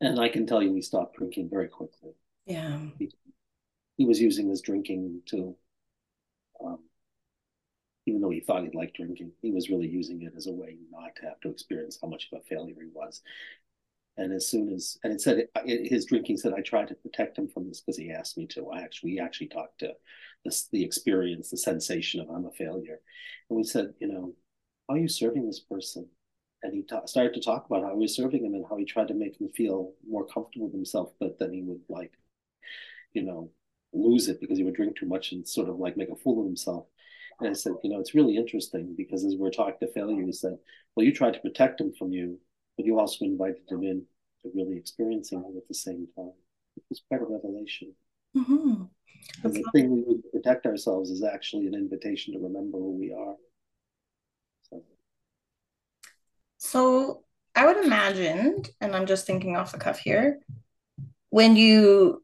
and 0.00 0.20
I 0.20 0.28
can 0.28 0.46
tell 0.46 0.62
you, 0.62 0.74
he 0.74 0.82
stopped 0.82 1.16
drinking 1.16 1.48
very 1.50 1.68
quickly. 1.68 2.12
Yeah, 2.44 2.78
he, 2.98 3.10
he 3.96 4.04
was 4.04 4.20
using 4.20 4.48
his 4.48 4.60
drinking 4.60 5.22
to, 5.26 5.56
um, 6.62 6.80
even 8.04 8.20
though 8.20 8.30
he 8.30 8.40
thought 8.40 8.62
he 8.62 8.76
liked 8.76 8.96
drinking, 8.96 9.32
he 9.40 9.52
was 9.52 9.70
really 9.70 9.88
using 9.88 10.22
it 10.22 10.34
as 10.36 10.46
a 10.46 10.52
way 10.52 10.76
not 10.90 11.16
to 11.16 11.22
have 11.22 11.40
to 11.40 11.50
experience 11.50 11.98
how 12.00 12.08
much 12.08 12.28
of 12.30 12.40
a 12.40 12.44
failure 12.44 12.74
he 12.78 12.90
was. 12.92 13.22
And 14.18 14.32
as 14.32 14.48
soon 14.48 14.72
as, 14.72 14.96
and 15.04 15.12
it 15.12 15.20
said, 15.20 15.46
it, 15.66 15.90
his 15.90 16.06
drinking 16.06 16.38
said, 16.38 16.54
I 16.54 16.62
tried 16.62 16.88
to 16.88 16.94
protect 16.94 17.36
him 17.36 17.48
from 17.48 17.68
this 17.68 17.80
because 17.80 17.98
he 17.98 18.10
asked 18.10 18.38
me 18.38 18.46
to. 18.48 18.70
I 18.70 18.80
actually, 18.80 19.12
we 19.12 19.20
actually 19.20 19.48
talked 19.48 19.80
to 19.80 19.92
this, 20.44 20.68
the 20.72 20.84
experience, 20.84 21.50
the 21.50 21.58
sensation 21.58 22.20
of 22.20 22.30
I'm 22.30 22.46
a 22.46 22.52
failure. 22.52 23.00
And 23.50 23.56
we 23.56 23.64
said, 23.64 23.92
you 24.00 24.08
know, 24.08 24.34
how 24.88 24.94
are 24.94 24.98
you 24.98 25.08
serving 25.08 25.46
this 25.46 25.60
person? 25.60 26.08
And 26.62 26.72
he 26.72 26.82
ta- 26.82 27.04
started 27.06 27.34
to 27.34 27.40
talk 27.40 27.66
about 27.66 27.82
how 27.82 27.92
he 27.92 28.00
was 28.00 28.16
serving 28.16 28.44
him 28.44 28.54
and 28.54 28.64
how 28.68 28.76
he 28.76 28.86
tried 28.86 29.08
to 29.08 29.14
make 29.14 29.38
him 29.38 29.50
feel 29.50 29.92
more 30.08 30.26
comfortable 30.26 30.66
with 30.66 30.74
himself, 30.74 31.12
but 31.20 31.38
then 31.38 31.52
he 31.52 31.62
would 31.62 31.80
like, 31.88 32.12
you 33.12 33.22
know, 33.22 33.50
lose 33.92 34.28
it 34.28 34.40
because 34.40 34.58
he 34.58 34.64
would 34.64 34.74
drink 34.74 34.96
too 34.96 35.06
much 35.06 35.32
and 35.32 35.46
sort 35.46 35.68
of 35.68 35.78
like 35.78 35.96
make 35.96 36.10
a 36.10 36.16
fool 36.16 36.40
of 36.40 36.46
himself. 36.46 36.86
And 37.40 37.50
I 37.50 37.52
said, 37.52 37.72
you 37.82 37.90
know, 37.90 38.00
it's 38.00 38.14
really 38.14 38.36
interesting 38.36 38.94
because 38.96 39.24
as 39.24 39.36
we're 39.36 39.50
talking 39.50 39.76
to 39.80 39.92
failure, 39.92 40.24
he 40.24 40.32
said, 40.32 40.56
well, 40.94 41.04
you 41.04 41.12
tried 41.12 41.34
to 41.34 41.40
protect 41.40 41.80
him 41.80 41.92
from 41.98 42.12
you, 42.12 42.40
but 42.76 42.86
you 42.86 42.98
also 42.98 43.24
invited 43.24 43.62
them 43.68 43.82
in 43.82 44.02
to 44.42 44.50
really 44.54 44.76
experiencing 44.76 45.44
it 45.48 45.56
at 45.56 45.68
the 45.68 45.74
same 45.74 46.08
time. 46.16 46.32
It 46.76 46.82
was 46.88 47.02
quite 47.08 47.22
a 47.22 47.24
revelation. 47.24 47.94
Mm-hmm. 48.36 48.84
And 49.42 49.54
the 49.54 49.64
thing 49.72 49.90
we 49.90 50.02
would 50.06 50.32
protect 50.32 50.66
ourselves 50.66 51.10
is 51.10 51.24
actually 51.24 51.66
an 51.66 51.74
invitation 51.74 52.34
to 52.34 52.40
remember 52.40 52.78
who 52.78 52.92
we 52.98 53.12
are. 53.12 53.34
So. 54.70 54.82
so 56.58 57.24
I 57.54 57.66
would 57.66 57.84
imagine, 57.84 58.62
and 58.80 58.94
I'm 58.94 59.06
just 59.06 59.26
thinking 59.26 59.56
off 59.56 59.72
the 59.72 59.78
cuff 59.78 59.98
here, 59.98 60.40
when 61.30 61.56
you 61.56 62.22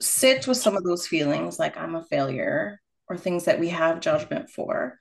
sit 0.00 0.46
with 0.48 0.56
some 0.56 0.76
of 0.76 0.82
those 0.82 1.06
feelings, 1.06 1.58
like 1.58 1.76
I'm 1.76 1.94
a 1.94 2.04
failure, 2.04 2.80
or 3.08 3.16
things 3.16 3.44
that 3.44 3.60
we 3.60 3.68
have 3.68 4.00
judgment 4.00 4.50
for, 4.50 4.98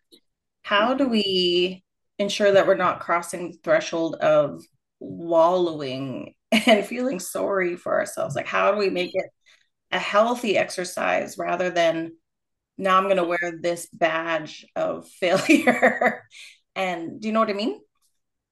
how 0.62 0.94
do 0.94 1.08
we 1.08 1.84
ensure 2.20 2.52
that 2.52 2.68
we're 2.68 2.76
not 2.76 3.00
crossing 3.00 3.52
the 3.52 3.58
threshold 3.64 4.16
of 4.16 4.64
wallowing 5.02 6.36
and 6.52 6.86
feeling 6.86 7.20
sorry 7.20 7.76
for 7.76 8.00
ourselves? 8.00 8.36
Like, 8.36 8.48
how 8.48 8.72
do 8.72 8.78
we 8.78 8.90
make 8.90 9.12
it 9.14 9.26
a 9.92 10.00
healthy 10.00 10.58
exercise 10.58 11.38
rather 11.38 11.70
than 11.70 12.14
now 12.78 12.98
I'm 12.98 13.06
going 13.06 13.18
to 13.18 13.24
wear 13.26 13.60
this 13.60 13.88
badge 13.88 14.66
of 14.76 15.08
failure? 15.20 16.24
and 16.76 17.20
do 17.20 17.28
you 17.28 17.34
know 17.34 17.42
what 17.42 17.50
I 17.50 17.54
mean? 17.54 17.82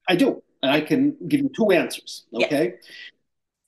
I 0.07 0.15
do. 0.15 0.43
And 0.61 0.71
I 0.71 0.81
can 0.81 1.15
give 1.27 1.39
you 1.39 1.51
two 1.55 1.71
answers. 1.71 2.25
Okay. 2.33 2.65
Yeah. 2.65 2.89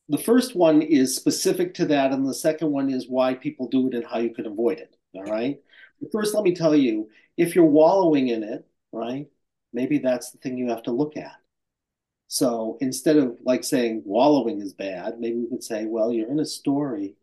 The 0.09 0.17
first 0.17 0.57
one 0.57 0.81
is 0.81 1.15
specific 1.15 1.73
to 1.75 1.85
that, 1.85 2.11
and 2.11 2.27
the 2.27 2.33
second 2.33 2.69
one 2.69 2.89
is 2.89 3.07
why 3.07 3.33
people 3.33 3.69
do 3.69 3.87
it 3.87 3.93
and 3.93 4.05
how 4.05 4.19
you 4.19 4.33
can 4.33 4.45
avoid 4.45 4.79
it. 4.79 4.93
All 5.15 5.23
right. 5.23 5.57
First, 6.11 6.35
let 6.35 6.43
me 6.43 6.53
tell 6.53 6.75
you 6.75 7.09
if 7.37 7.55
you're 7.55 7.63
wallowing 7.63 8.27
in 8.27 8.43
it, 8.43 8.67
right, 8.91 9.27
maybe 9.71 9.99
that's 9.99 10.31
the 10.31 10.37
thing 10.39 10.57
you 10.57 10.69
have 10.69 10.83
to 10.83 10.91
look 10.91 11.15
at. 11.15 11.40
So 12.31 12.77
instead 12.79 13.17
of 13.17 13.35
like 13.43 13.61
saying 13.61 14.03
wallowing 14.05 14.61
is 14.61 14.71
bad, 14.71 15.19
maybe 15.19 15.35
we 15.35 15.49
could 15.49 15.65
say, 15.65 15.83
well, 15.83 16.13
you're 16.13 16.31
in 16.31 16.39
a 16.39 16.45
story 16.45 17.15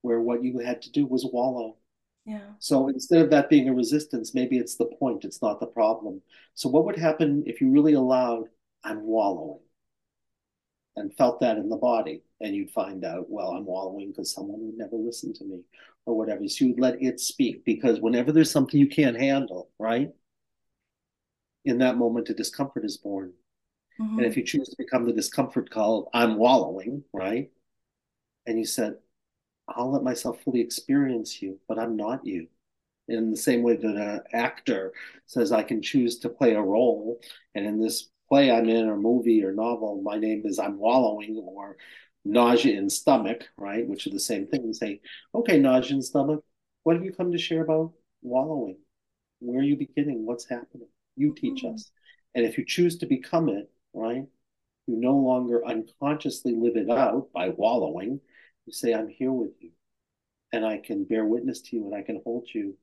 where 0.00 0.20
what 0.20 0.42
you 0.42 0.58
had 0.58 0.80
to 0.80 0.90
do 0.90 1.04
was 1.04 1.28
wallow. 1.30 1.76
Yeah. 2.24 2.52
So 2.60 2.88
instead 2.88 3.20
of 3.20 3.28
that 3.28 3.50
being 3.50 3.68
a 3.68 3.74
resistance, 3.74 4.32
maybe 4.32 4.56
it's 4.56 4.76
the 4.76 4.86
point, 4.86 5.26
it's 5.26 5.42
not 5.42 5.60
the 5.60 5.66
problem. 5.66 6.22
So 6.54 6.70
what 6.70 6.86
would 6.86 6.96
happen 6.96 7.42
if 7.44 7.60
you 7.60 7.70
really 7.70 7.92
allowed, 7.92 8.46
I'm 8.82 9.02
wallowing? 9.02 9.60
and 10.96 11.14
felt 11.14 11.40
that 11.40 11.58
in 11.58 11.68
the 11.68 11.76
body. 11.76 12.22
And 12.40 12.54
you'd 12.54 12.70
find 12.70 13.04
out, 13.04 13.28
well, 13.28 13.50
I'm 13.50 13.66
wallowing 13.66 14.12
because 14.12 14.32
someone 14.32 14.64
would 14.64 14.78
never 14.78 14.96
listen 14.96 15.34
to 15.34 15.44
me 15.44 15.60
or 16.06 16.16
whatever. 16.16 16.48
So 16.48 16.64
you'd 16.64 16.80
let 16.80 17.02
it 17.02 17.20
speak 17.20 17.66
because 17.66 18.00
whenever 18.00 18.32
there's 18.32 18.50
something 18.50 18.80
you 18.80 18.88
can't 18.88 19.20
handle, 19.20 19.70
right? 19.78 20.10
In 21.66 21.78
that 21.80 21.98
moment, 21.98 22.30
a 22.30 22.34
discomfort 22.34 22.84
is 22.84 22.96
born. 22.96 23.34
Mm-hmm. 24.00 24.18
And 24.18 24.26
if 24.26 24.36
you 24.36 24.44
choose 24.44 24.68
to 24.68 24.76
become 24.76 25.04
the 25.04 25.12
discomfort 25.12 25.70
called, 25.70 26.08
I'm 26.12 26.36
wallowing, 26.36 27.04
right? 27.12 27.50
And 28.46 28.58
you 28.58 28.64
said, 28.64 28.96
I'll 29.68 29.92
let 29.92 30.02
myself 30.02 30.42
fully 30.42 30.60
experience 30.60 31.40
you, 31.40 31.58
but 31.68 31.78
I'm 31.78 31.96
not 31.96 32.26
you. 32.26 32.48
In 33.08 33.30
the 33.30 33.36
same 33.36 33.62
way 33.62 33.76
that 33.76 33.96
an 33.96 34.22
actor 34.32 34.92
says, 35.26 35.52
I 35.52 35.62
can 35.62 35.82
choose 35.82 36.18
to 36.20 36.28
play 36.28 36.54
a 36.54 36.60
role. 36.60 37.20
And 37.54 37.66
in 37.66 37.80
this 37.80 38.08
play 38.28 38.50
I'm 38.50 38.68
in 38.68 38.88
or 38.88 38.96
movie 38.96 39.44
or 39.44 39.52
novel, 39.52 40.00
my 40.02 40.18
name 40.18 40.42
is 40.44 40.58
I'm 40.58 40.78
wallowing 40.78 41.36
or 41.36 41.76
nausea 42.24 42.78
in 42.78 42.88
stomach, 42.88 43.44
right? 43.58 43.86
Which 43.86 44.06
are 44.06 44.10
the 44.10 44.20
same 44.20 44.46
thing. 44.46 44.62
And 44.62 44.76
say, 44.76 45.00
okay, 45.34 45.58
nausea 45.58 45.96
in 45.96 46.02
stomach, 46.02 46.42
what 46.82 46.96
have 46.96 47.04
you 47.04 47.12
come 47.12 47.32
to 47.32 47.38
share 47.38 47.62
about 47.62 47.92
wallowing? 48.22 48.78
Where 49.40 49.60
are 49.60 49.64
you 49.64 49.76
beginning? 49.76 50.24
What's 50.24 50.48
happening? 50.48 50.88
You 51.16 51.34
teach 51.34 51.62
mm-hmm. 51.62 51.74
us. 51.74 51.90
And 52.34 52.44
if 52.44 52.58
you 52.58 52.64
choose 52.64 52.98
to 52.98 53.06
become 53.06 53.48
it, 53.48 53.70
right, 53.94 54.26
you 54.86 54.96
no 54.96 55.16
longer 55.16 55.64
unconsciously 55.64 56.54
live 56.54 56.76
it 56.76 56.90
out 56.90 57.28
by 57.32 57.50
wallowing. 57.50 58.20
You 58.66 58.72
say, 58.72 58.92
I'm 58.92 59.08
here 59.08 59.32
with 59.32 59.52
you 59.60 59.70
and 60.52 60.64
I 60.64 60.78
can 60.78 61.04
bear 61.04 61.24
witness 61.24 61.60
to 61.62 61.76
you 61.76 61.86
and 61.86 61.94
I 61.94 62.02
can 62.02 62.20
hold 62.24 62.48
you. 62.54 62.76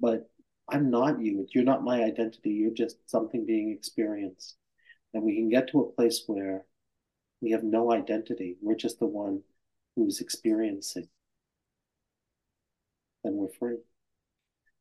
But 0.00 0.28
I'm 0.68 0.90
not 0.90 1.20
you. 1.20 1.46
You're 1.54 1.64
not 1.64 1.84
my 1.84 2.02
identity. 2.02 2.50
You're 2.50 2.72
just 2.72 2.96
something 3.06 3.46
being 3.46 3.70
experienced. 3.70 4.56
And 5.14 5.22
we 5.22 5.36
can 5.36 5.48
get 5.48 5.68
to 5.68 5.80
a 5.80 5.92
place 5.92 6.24
where 6.26 6.64
we 7.40 7.50
have 7.50 7.62
no 7.62 7.92
identity. 7.92 8.56
We're 8.60 8.74
just 8.74 8.98
the 8.98 9.06
one 9.06 9.42
who's 9.94 10.20
experiencing. 10.20 11.08
And 13.24 13.34
we're 13.34 13.52
free. 13.58 13.78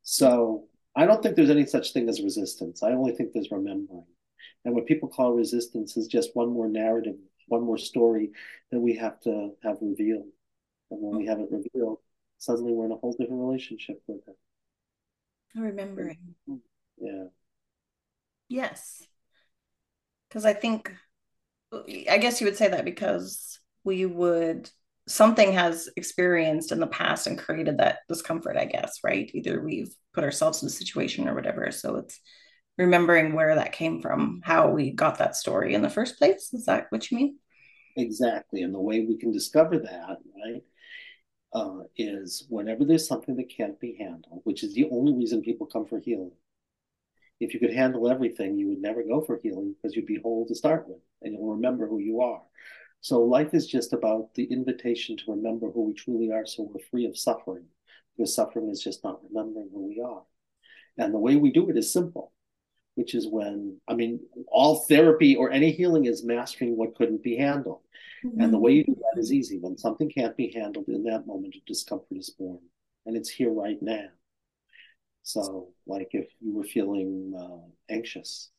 So 0.03 0.67
I 0.95 1.05
don't 1.05 1.21
think 1.21 1.35
there's 1.35 1.49
any 1.49 1.65
such 1.65 1.93
thing 1.93 2.09
as 2.09 2.21
resistance. 2.23 2.81
I 2.81 2.91
only 2.91 3.13
think 3.13 3.33
there's 3.33 3.51
remembering. 3.51 4.05
And 4.65 4.75
what 4.75 4.85
people 4.85 5.09
call 5.09 5.33
resistance 5.33 5.97
is 5.97 6.07
just 6.07 6.35
one 6.35 6.51
more 6.51 6.67
narrative, 6.67 7.15
one 7.47 7.63
more 7.63 7.77
story 7.77 8.31
that 8.71 8.79
we 8.79 8.95
have 8.95 9.19
to 9.21 9.51
have 9.63 9.77
revealed. 9.81 10.27
And 10.89 11.01
when 11.01 11.17
we 11.17 11.25
have 11.27 11.39
it 11.39 11.49
revealed, 11.51 11.99
suddenly 12.37 12.73
we're 12.73 12.85
in 12.85 12.91
a 12.91 12.97
whole 12.97 13.15
different 13.17 13.41
relationship 13.41 14.01
with 14.07 14.21
it. 14.27 14.37
Remembering. 15.55 16.35
Yeah. 16.97 17.25
Yes. 18.49 19.05
Because 20.27 20.45
I 20.45 20.53
think, 20.53 20.93
I 22.09 22.17
guess 22.17 22.39
you 22.39 22.47
would 22.47 22.57
say 22.57 22.69
that 22.69 22.85
because 22.85 23.59
we 23.83 24.05
would, 24.05 24.69
something 25.07 25.53
has 25.53 25.89
experienced 25.97 26.71
in 26.71 26.79
the 26.79 26.87
past 26.87 27.27
and 27.27 27.37
created 27.37 27.79
that 27.79 27.99
discomfort, 28.07 28.55
I 28.55 28.65
guess, 28.65 28.99
right? 29.03 29.29
Either 29.33 29.61
we've 29.61 29.93
put 30.13 30.23
ourselves 30.23 30.61
in 30.61 30.67
a 30.67 30.69
situation 30.69 31.27
or 31.27 31.35
whatever. 31.35 31.71
So 31.71 31.95
it's 31.97 32.19
remembering 32.81 33.33
where 33.33 33.55
that 33.55 33.71
came 33.71 34.01
from, 34.01 34.41
how 34.43 34.69
we 34.69 34.91
got 34.91 35.17
that 35.19 35.35
story 35.35 35.73
in 35.73 35.81
the 35.81 35.89
first 35.89 36.17
place. 36.17 36.53
Is 36.53 36.65
that 36.65 36.87
what 36.89 37.09
you 37.09 37.17
mean? 37.17 37.39
Exactly. 37.95 38.61
And 38.61 38.73
the 38.73 38.79
way 38.79 39.01
we 39.01 39.17
can 39.17 39.31
discover 39.31 39.79
that, 39.79 40.17
right, 40.43 40.63
uh, 41.53 41.83
is 41.97 42.45
whenever 42.49 42.85
there's 42.85 43.07
something 43.07 43.35
that 43.35 43.55
can't 43.55 43.79
be 43.79 43.95
handled, 43.99 44.41
which 44.43 44.63
is 44.63 44.73
the 44.73 44.89
only 44.91 45.13
reason 45.13 45.41
people 45.41 45.67
come 45.67 45.85
for 45.85 45.99
healing. 45.99 46.31
If 47.39 47.53
you 47.53 47.59
could 47.59 47.73
handle 47.73 48.09
everything, 48.09 48.57
you 48.57 48.69
would 48.69 48.81
never 48.81 49.03
go 49.03 49.21
for 49.21 49.39
healing 49.41 49.75
because 49.75 49.95
you'd 49.95 50.05
be 50.05 50.19
whole 50.21 50.45
to 50.47 50.55
start 50.55 50.87
with 50.87 50.99
and 51.21 51.33
you'll 51.33 51.55
remember 51.55 51.87
who 51.87 51.99
you 51.99 52.21
are. 52.21 52.41
So 53.01 53.23
life 53.23 53.53
is 53.53 53.65
just 53.65 53.93
about 53.93 54.33
the 54.35 54.43
invitation 54.43 55.17
to 55.17 55.31
remember 55.31 55.71
who 55.71 55.85
we 55.85 55.93
truly 55.93 56.31
are 56.31 56.45
so 56.45 56.63
we're 56.63 56.85
free 56.91 57.05
of 57.05 57.17
suffering 57.17 57.65
because 58.15 58.35
suffering 58.35 58.69
is 58.69 58.83
just 58.83 59.03
not 59.03 59.21
remembering 59.23 59.69
who 59.73 59.87
we 59.87 60.01
are. 60.01 60.21
And 60.97 61.13
the 61.13 61.19
way 61.19 61.35
we 61.35 61.51
do 61.51 61.69
it 61.69 61.77
is 61.77 61.91
simple, 61.91 62.31
which 62.95 63.15
is 63.15 63.27
when, 63.27 63.79
I 63.87 63.93
mean, 63.93 64.19
all 64.47 64.85
therapy 64.87 65.35
or 65.35 65.51
any 65.51 65.71
healing 65.71 66.05
is 66.05 66.23
mastering 66.23 66.77
what 66.77 66.95
couldn't 66.95 67.23
be 67.23 67.37
handled. 67.37 67.81
Mm-hmm. 68.25 68.41
And 68.41 68.53
the 68.53 68.59
way 68.59 68.73
you 68.73 68.83
do 68.83 68.95
that 68.95 69.19
is 69.19 69.31
easy. 69.31 69.57
When 69.59 69.77
something 69.77 70.09
can't 70.09 70.37
be 70.37 70.51
handled 70.53 70.87
in 70.87 71.03
that 71.03 71.25
moment, 71.25 71.55
of 71.55 71.65
discomfort 71.65 72.17
is 72.17 72.29
born, 72.29 72.59
and 73.05 73.15
it's 73.15 73.29
here 73.29 73.51
right 73.51 73.81
now. 73.81 74.07
So, 75.23 75.69
like 75.87 76.09
if 76.11 76.27
you 76.39 76.53
were 76.53 76.63
feeling 76.63 77.33
uh, 77.37 77.93
anxious, 77.93 78.49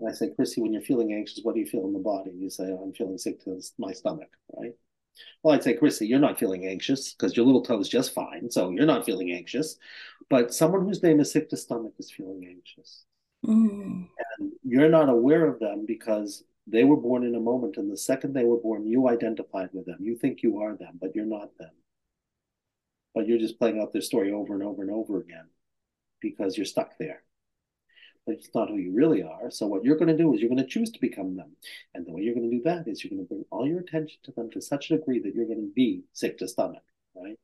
and 0.00 0.10
I 0.10 0.12
say, 0.12 0.30
Chrissy, 0.34 0.60
when 0.60 0.72
you're 0.72 0.82
feeling 0.82 1.12
anxious, 1.12 1.40
what 1.42 1.54
do 1.54 1.60
you 1.60 1.66
feel 1.66 1.86
in 1.86 1.92
the 1.92 1.98
body? 2.00 2.32
You 2.34 2.50
say, 2.50 2.64
I'm 2.64 2.92
feeling 2.92 3.18
sick 3.18 3.42
to 3.44 3.60
my 3.78 3.92
stomach, 3.92 4.30
right? 4.52 4.72
Well, 5.42 5.54
I'd 5.54 5.62
say, 5.62 5.74
Chrissy, 5.74 6.06
you're 6.06 6.18
not 6.18 6.38
feeling 6.38 6.66
anxious 6.66 7.12
because 7.12 7.36
your 7.36 7.46
little 7.46 7.62
toe 7.62 7.78
is 7.78 7.88
just 7.88 8.14
fine. 8.14 8.50
So 8.50 8.70
you're 8.70 8.86
not 8.86 9.04
feeling 9.04 9.32
anxious. 9.32 9.76
But 10.28 10.54
someone 10.54 10.86
whose 10.86 11.02
name 11.02 11.20
is 11.20 11.30
sick 11.30 11.50
to 11.50 11.56
stomach 11.56 11.92
is 11.98 12.10
feeling 12.10 12.46
anxious. 12.48 13.04
Mm. 13.44 14.08
And 14.38 14.52
you're 14.62 14.88
not 14.88 15.08
aware 15.08 15.46
of 15.46 15.58
them 15.58 15.84
because 15.86 16.44
they 16.66 16.84
were 16.84 16.96
born 16.96 17.24
in 17.24 17.34
a 17.34 17.40
moment, 17.40 17.76
and 17.76 17.90
the 17.90 17.96
second 17.96 18.34
they 18.34 18.44
were 18.44 18.58
born, 18.58 18.86
you 18.86 19.08
identified 19.08 19.70
with 19.72 19.86
them. 19.86 19.98
You 20.00 20.16
think 20.16 20.42
you 20.42 20.60
are 20.60 20.76
them, 20.76 20.98
but 21.00 21.14
you're 21.14 21.24
not 21.24 21.56
them. 21.58 21.72
But 23.14 23.26
you're 23.26 23.38
just 23.38 23.58
playing 23.58 23.80
out 23.80 23.92
their 23.92 24.02
story 24.02 24.32
over 24.32 24.54
and 24.54 24.62
over 24.62 24.82
and 24.82 24.90
over 24.90 25.18
again 25.18 25.48
because 26.20 26.56
you're 26.56 26.64
stuck 26.64 26.96
there. 26.98 27.22
But 28.24 28.36
it's 28.36 28.54
not 28.54 28.68
who 28.68 28.76
you 28.76 28.94
really 28.94 29.22
are. 29.22 29.50
So 29.50 29.66
what 29.66 29.84
you're 29.84 29.96
going 29.96 30.16
to 30.16 30.16
do 30.16 30.32
is 30.32 30.40
you're 30.40 30.48
going 30.48 30.62
to 30.62 30.66
choose 30.66 30.92
to 30.92 31.00
become 31.00 31.36
them. 31.36 31.56
And 31.92 32.06
the 32.06 32.12
way 32.12 32.22
you're 32.22 32.34
going 32.34 32.48
to 32.48 32.56
do 32.56 32.62
that 32.62 32.86
is 32.86 33.02
you're 33.02 33.10
going 33.10 33.24
to 33.24 33.28
bring 33.28 33.44
all 33.50 33.66
your 33.66 33.80
attention 33.80 34.18
to 34.22 34.32
them 34.32 34.48
to 34.52 34.62
such 34.62 34.90
a 34.90 34.96
degree 34.96 35.18
that 35.18 35.34
you're 35.34 35.46
going 35.46 35.66
to 35.66 35.72
be 35.74 36.04
sick 36.12 36.38
to 36.38 36.46
stomach, 36.46 36.84
right? 37.16 37.36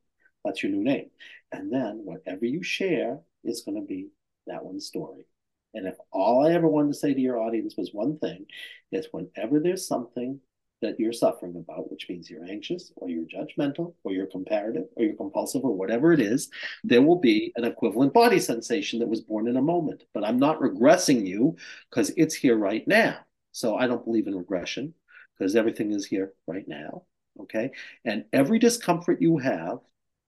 That's 0.45 0.63
your 0.63 0.71
new 0.71 0.83
name. 0.83 1.09
And 1.51 1.71
then 1.71 2.01
whatever 2.05 2.45
you 2.45 2.63
share 2.63 3.19
is 3.43 3.61
going 3.61 3.75
to 3.79 3.85
be 3.85 4.07
that 4.47 4.63
one 4.63 4.79
story. 4.79 5.25
And 5.73 5.87
if 5.87 5.95
all 6.11 6.45
I 6.45 6.53
ever 6.53 6.67
wanted 6.67 6.93
to 6.93 6.99
say 6.99 7.13
to 7.13 7.19
your 7.19 7.39
audience 7.39 7.75
was 7.77 7.91
one 7.93 8.17
thing, 8.17 8.45
it's 8.91 9.07
whenever 9.11 9.59
there's 9.59 9.87
something 9.87 10.39
that 10.81 10.99
you're 10.99 11.13
suffering 11.13 11.55
about, 11.55 11.91
which 11.91 12.07
means 12.09 12.29
you're 12.29 12.45
anxious 12.45 12.91
or 12.95 13.09
you're 13.09 13.25
judgmental 13.25 13.93
or 14.03 14.13
you're 14.13 14.25
comparative 14.25 14.85
or 14.95 15.03
you're 15.03 15.15
compulsive 15.15 15.63
or 15.63 15.75
whatever 15.75 16.13
it 16.13 16.19
is, 16.19 16.49
there 16.83 17.01
will 17.01 17.19
be 17.19 17.51
an 17.57 17.65
equivalent 17.65 18.13
body 18.13 18.39
sensation 18.39 18.99
that 18.99 19.09
was 19.09 19.21
born 19.21 19.47
in 19.47 19.57
a 19.57 19.61
moment. 19.61 20.03
But 20.13 20.23
I'm 20.23 20.39
not 20.39 20.59
regressing 20.59 21.27
you 21.27 21.57
because 21.89 22.11
it's 22.15 22.35
here 22.35 22.57
right 22.57 22.87
now. 22.87 23.17
So 23.51 23.75
I 23.75 23.87
don't 23.87 24.05
believe 24.05 24.27
in 24.27 24.37
regression 24.37 24.93
because 25.37 25.55
everything 25.55 25.91
is 25.91 26.05
here 26.05 26.33
right 26.47 26.67
now. 26.67 27.03
Okay. 27.41 27.71
And 28.05 28.25
every 28.33 28.59
discomfort 28.59 29.21
you 29.21 29.37
have 29.37 29.79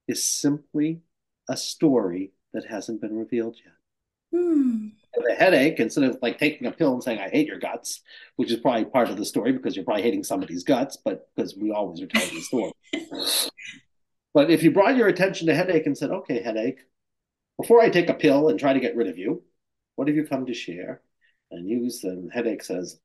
is 0.07 0.27
simply 0.27 1.01
a 1.49 1.57
story 1.57 2.31
that 2.53 2.65
hasn't 2.65 3.01
been 3.01 3.17
revealed 3.17 3.57
yet. 3.63 3.73
Hmm. 4.39 4.87
The 5.13 5.35
headache, 5.35 5.79
instead 5.79 6.05
of 6.05 6.17
like 6.21 6.37
taking 6.37 6.67
a 6.67 6.71
pill 6.71 6.93
and 6.93 7.03
saying, 7.03 7.19
I 7.19 7.29
hate 7.29 7.47
your 7.47 7.59
guts, 7.59 8.01
which 8.37 8.51
is 8.51 8.59
probably 8.59 8.85
part 8.85 9.09
of 9.09 9.17
the 9.17 9.25
story 9.25 9.51
because 9.51 9.75
you're 9.75 9.85
probably 9.85 10.03
hating 10.03 10.23
somebody's 10.23 10.63
guts, 10.63 10.97
but 11.03 11.27
because 11.35 11.55
we 11.55 11.71
always 11.71 12.01
are 12.01 12.07
telling 12.07 12.33
the 12.33 12.41
story. 12.41 12.71
but 14.33 14.49
if 14.49 14.63
you 14.63 14.71
brought 14.71 14.95
your 14.95 15.09
attention 15.09 15.47
to 15.47 15.55
headache 15.55 15.85
and 15.85 15.97
said, 15.97 16.11
okay, 16.11 16.41
headache, 16.41 16.79
before 17.59 17.81
I 17.81 17.89
take 17.89 18.09
a 18.09 18.13
pill 18.13 18.47
and 18.47 18.59
try 18.59 18.73
to 18.73 18.79
get 18.79 18.95
rid 18.95 19.07
of 19.07 19.17
you, 19.17 19.43
what 19.95 20.07
have 20.07 20.15
you 20.15 20.25
come 20.25 20.45
to 20.45 20.53
share? 20.53 21.01
And 21.51 21.69
you, 21.69 21.89
and 22.03 22.31
headache 22.31 22.63
says, 22.63 22.99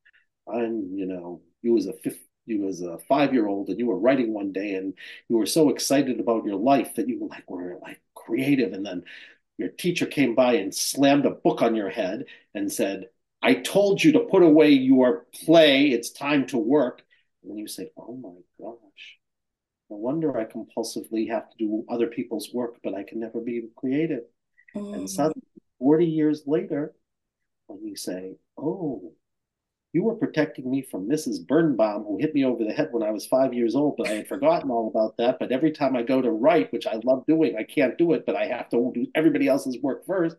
I'm, 0.48 0.92
you 0.94 1.06
know, 1.06 1.42
you 1.62 1.72
was 1.72 1.86
a 1.86 1.92
fifth, 1.92 2.22
you 2.46 2.62
was 2.62 2.80
a 2.80 2.98
five 3.08 3.34
year 3.34 3.48
old 3.48 3.68
and 3.68 3.78
you 3.78 3.86
were 3.86 3.98
writing 3.98 4.32
one 4.32 4.52
day 4.52 4.74
and 4.74 4.94
you 5.28 5.36
were 5.36 5.46
so 5.46 5.68
excited 5.68 6.20
about 6.20 6.44
your 6.44 6.56
life 6.56 6.94
that 6.94 7.08
you 7.08 7.20
were 7.20 7.28
like 7.28 7.50
were 7.50 7.78
like 7.82 8.00
creative 8.14 8.72
and 8.72 8.86
then 8.86 9.02
your 9.58 9.68
teacher 9.68 10.06
came 10.06 10.34
by 10.34 10.54
and 10.54 10.74
slammed 10.74 11.26
a 11.26 11.30
book 11.30 11.62
on 11.62 11.74
your 11.74 11.90
head 11.90 12.24
and 12.54 12.72
said 12.72 13.08
i 13.42 13.54
told 13.54 14.02
you 14.02 14.12
to 14.12 14.20
put 14.20 14.42
away 14.42 14.70
your 14.70 15.26
play. 15.44 15.86
It's 15.88 16.10
time 16.10 16.46
to 16.48 16.58
work. 16.58 17.02
And 17.42 17.50
then 17.50 17.58
you 17.58 17.68
say 17.68 17.90
oh 17.96 18.16
my 18.16 18.34
gosh. 18.60 19.18
No 19.90 19.96
wonder 19.96 20.36
i 20.36 20.44
compulsively 20.44 21.28
have 21.28 21.50
to 21.50 21.56
do 21.58 21.84
other 21.88 22.08
people's 22.08 22.50
work 22.52 22.76
but 22.82 22.94
i 22.94 23.02
can 23.02 23.20
never 23.20 23.40
be 23.40 23.62
creative. 23.76 24.24
Mm. 24.74 24.94
and 24.94 25.10
suddenly 25.10 25.46
40 25.78 26.06
years 26.06 26.42
later 26.46 26.94
when 27.66 27.84
you 27.84 27.96
say 27.96 28.36
oh 28.58 29.12
you 29.92 30.02
were 30.02 30.14
protecting 30.14 30.70
me 30.70 30.82
from 30.82 31.08
Mrs. 31.08 31.46
Birnbaum, 31.46 32.04
who 32.04 32.18
hit 32.18 32.34
me 32.34 32.44
over 32.44 32.64
the 32.64 32.72
head 32.72 32.88
when 32.90 33.02
I 33.02 33.10
was 33.10 33.26
five 33.26 33.54
years 33.54 33.74
old, 33.74 33.96
but 33.96 34.08
I 34.08 34.14
had 34.14 34.28
forgotten 34.28 34.70
all 34.70 34.88
about 34.88 35.16
that. 35.16 35.38
But 35.38 35.52
every 35.52 35.70
time 35.70 35.96
I 35.96 36.02
go 36.02 36.20
to 36.20 36.30
write, 36.30 36.72
which 36.72 36.86
I 36.86 37.00
love 37.04 37.24
doing, 37.26 37.56
I 37.56 37.62
can't 37.62 37.96
do 37.96 38.12
it, 38.12 38.26
but 38.26 38.36
I 38.36 38.46
have 38.46 38.68
to 38.70 38.92
do 38.94 39.06
everybody 39.14 39.48
else's 39.48 39.78
work 39.82 40.04
first. 40.06 40.36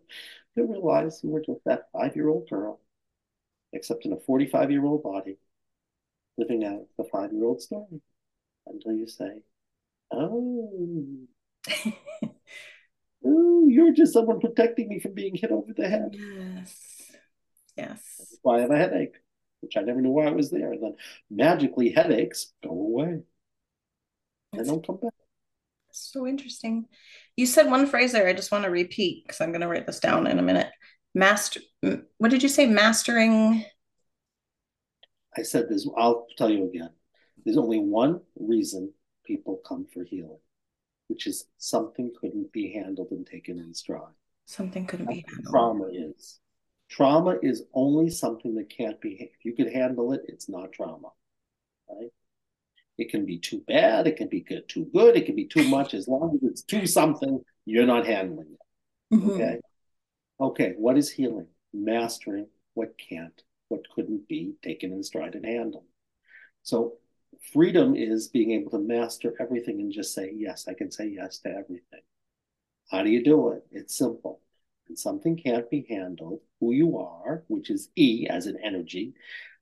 I 0.57 0.61
realize 0.61 1.21
you 1.23 1.29
were 1.29 1.41
just 1.41 1.63
that 1.65 1.87
five 1.93 2.15
year 2.15 2.29
old 2.29 2.49
girl, 2.49 2.79
except 3.73 4.05
in 4.05 4.13
a 4.13 4.17
45 4.17 4.71
year 4.71 4.85
old 4.85 5.03
body, 5.03 5.37
living 6.37 6.63
out 6.63 6.85
the 6.97 7.05
five 7.11 7.31
year 7.31 7.45
old 7.45 7.61
story 7.61 8.01
until 8.67 8.93
you 8.93 9.07
say, 9.07 9.41
Oh, 10.11 11.17
oh, 13.25 13.67
you're 13.67 13.93
just 13.93 14.13
someone 14.13 14.39
protecting 14.39 14.87
me 14.87 14.99
from 14.99 15.13
being 15.13 15.35
hit 15.35 15.51
over 15.51 15.73
the 15.75 15.87
head. 15.87 16.15
Yes. 16.15 17.11
Yes. 17.75 18.01
That's 18.17 18.39
why 18.41 18.57
I 18.57 18.61
have 18.61 18.71
a 18.71 18.77
headache 18.77 19.15
which 19.61 19.77
I 19.77 19.81
never 19.81 20.01
knew 20.01 20.11
why 20.11 20.27
it 20.27 20.35
was 20.35 20.51
there. 20.51 20.71
And 20.71 20.83
then 20.83 20.95
magically 21.29 21.91
headaches 21.91 22.53
go 22.63 22.69
away. 22.69 23.21
They 24.53 24.63
don't 24.63 24.85
come 24.85 24.97
back. 24.97 25.13
So 25.91 26.27
interesting. 26.27 26.85
You 27.35 27.45
said 27.45 27.69
one 27.69 27.87
phrase 27.87 28.11
there. 28.11 28.27
I 28.27 28.33
just 28.33 28.51
want 28.51 28.65
to 28.65 28.69
repeat 28.69 29.23
because 29.23 29.41
I'm 29.41 29.51
going 29.51 29.61
to 29.61 29.67
write 29.67 29.87
this 29.87 29.99
down 29.99 30.27
in 30.27 30.39
a 30.39 30.43
minute. 30.43 30.69
Master. 31.15 31.61
What 32.17 32.29
did 32.31 32.43
you 32.43 32.49
say? 32.49 32.67
Mastering. 32.67 33.65
I 35.35 35.41
said 35.41 35.69
this. 35.69 35.87
I'll 35.97 36.27
tell 36.37 36.49
you 36.49 36.67
again. 36.67 36.89
There's 37.43 37.57
only 37.57 37.79
one 37.79 38.21
reason 38.39 38.93
people 39.25 39.61
come 39.67 39.87
for 39.91 40.03
healing, 40.03 40.39
which 41.07 41.27
is 41.27 41.45
something 41.57 42.11
couldn't 42.19 42.51
be 42.51 42.73
handled 42.73 43.11
and 43.11 43.25
taken 43.25 43.57
in 43.59 43.73
stride. 43.73 44.13
Something 44.45 44.85
couldn't 44.85 45.07
That's 45.07 45.17
be 45.17 45.25
handled. 45.27 45.51
Trauma 45.51 45.85
is. 45.91 46.39
Trauma 46.89 47.37
is 47.41 47.63
only 47.73 48.09
something 48.09 48.55
that 48.55 48.69
can't 48.69 48.99
be, 49.01 49.17
if 49.19 49.45
you 49.45 49.53
can 49.53 49.71
handle 49.71 50.13
it, 50.13 50.21
it's 50.27 50.47
not 50.47 50.71
trauma, 50.71 51.09
right? 51.89 52.11
It 52.97 53.09
can 53.11 53.25
be 53.25 53.39
too 53.39 53.63
bad, 53.67 54.07
it 54.07 54.15
can 54.15 54.29
be 54.29 54.41
good, 54.41 54.67
too 54.67 54.89
good, 54.93 55.15
it 55.15 55.25
can 55.25 55.35
be 55.35 55.45
too 55.45 55.67
much. 55.67 55.93
As 55.93 56.07
long 56.07 56.35
as 56.35 56.49
it's 56.49 56.61
too 56.63 56.87
something, 56.87 57.43
you're 57.65 57.85
not 57.85 58.07
handling 58.07 58.47
it. 58.53 59.15
Mm-hmm. 59.15 59.31
Okay. 59.31 59.59
Okay. 60.39 60.73
What 60.77 60.97
is 60.97 61.11
healing? 61.11 61.47
Mastering 61.73 62.47
what 62.73 62.97
can't, 62.97 63.43
what 63.67 63.89
couldn't 63.93 64.27
be 64.27 64.53
taken 64.63 64.91
in 64.93 65.03
stride 65.03 65.35
and 65.35 65.45
handled. 65.45 65.85
So 66.63 66.93
freedom 67.51 67.95
is 67.95 68.29
being 68.29 68.51
able 68.51 68.71
to 68.71 68.79
master 68.79 69.33
everything 69.39 69.79
and 69.81 69.91
just 69.91 70.13
say, 70.13 70.33
yes, 70.35 70.67
I 70.67 70.73
can 70.73 70.91
say 70.91 71.07
yes 71.07 71.39
to 71.39 71.49
everything. 71.49 72.01
How 72.89 73.03
do 73.03 73.09
you 73.09 73.23
do 73.23 73.49
it? 73.49 73.65
It's 73.71 73.97
simple 73.97 74.41
and 74.87 74.97
something 74.97 75.37
can't 75.37 75.69
be 75.69 75.85
handled, 75.89 76.41
who 76.59 76.71
you 76.71 76.97
are, 76.97 77.43
which 77.47 77.69
is 77.69 77.89
E 77.95 78.27
as 78.29 78.45
an 78.45 78.57
energy, 78.63 79.13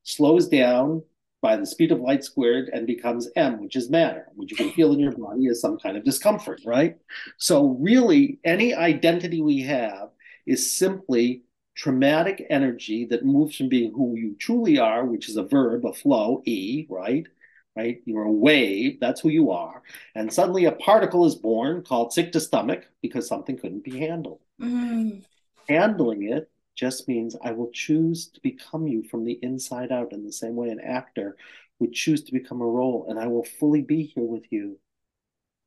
slows 0.03 0.47
down 0.47 1.03
by 1.41 1.55
the 1.55 1.65
speed 1.65 1.91
of 1.91 1.99
light 1.99 2.23
squared 2.23 2.69
and 2.73 2.87
becomes 2.87 3.29
M, 3.35 3.61
which 3.61 3.75
is 3.75 3.89
matter, 3.89 4.27
which 4.35 4.49
you 4.49 4.57
can 4.57 4.71
feel 4.71 4.93
in 4.93 4.99
your 4.99 5.11
body 5.11 5.47
as 5.47 5.61
some 5.61 5.77
kind 5.77 5.95
of 5.95 6.03
discomfort, 6.03 6.59
right? 6.65 6.97
So, 7.37 7.77
really, 7.79 8.39
any 8.43 8.73
identity 8.73 9.41
we 9.41 9.61
have 9.61 10.09
is 10.47 10.71
simply 10.75 11.43
traumatic 11.75 12.45
energy 12.49 13.05
that 13.05 13.25
moves 13.25 13.57
from 13.57 13.69
being 13.69 13.91
who 13.93 14.15
you 14.15 14.35
truly 14.39 14.79
are, 14.79 15.05
which 15.05 15.29
is 15.29 15.37
a 15.37 15.43
verb, 15.43 15.85
a 15.85 15.93
flow, 15.93 16.41
E, 16.45 16.87
right? 16.89 17.27
Right? 17.75 18.01
You're 18.05 18.23
a 18.23 18.31
wave, 18.31 18.99
that's 19.01 19.19
who 19.21 19.29
you 19.29 19.51
are. 19.51 19.83
And 20.15 20.33
suddenly 20.33 20.65
a 20.65 20.71
particle 20.71 21.25
is 21.25 21.35
born 21.35 21.83
called 21.83 22.13
sick 22.13 22.31
to 22.31 22.39
stomach 22.39 22.87
because 23.01 23.27
something 23.27 23.57
couldn't 23.57 23.83
be 23.83 23.99
handled. 23.99 24.39
Mm. 24.61 25.23
Handling 25.67 26.29
it 26.29 26.49
just 26.75 27.07
means 27.07 27.35
I 27.41 27.51
will 27.51 27.71
choose 27.71 28.27
to 28.27 28.41
become 28.41 28.87
you 28.87 29.03
from 29.03 29.23
the 29.23 29.39
inside 29.41 29.91
out 29.91 30.13
in 30.13 30.25
the 30.25 30.31
same 30.31 30.55
way 30.55 30.69
an 30.69 30.79
actor 30.79 31.37
would 31.79 31.93
choose 31.93 32.23
to 32.23 32.31
become 32.31 32.61
a 32.61 32.67
role, 32.67 33.05
and 33.09 33.19
I 33.19 33.27
will 33.27 33.43
fully 33.43 33.81
be 33.81 34.03
here 34.03 34.23
with 34.23 34.51
you. 34.51 34.79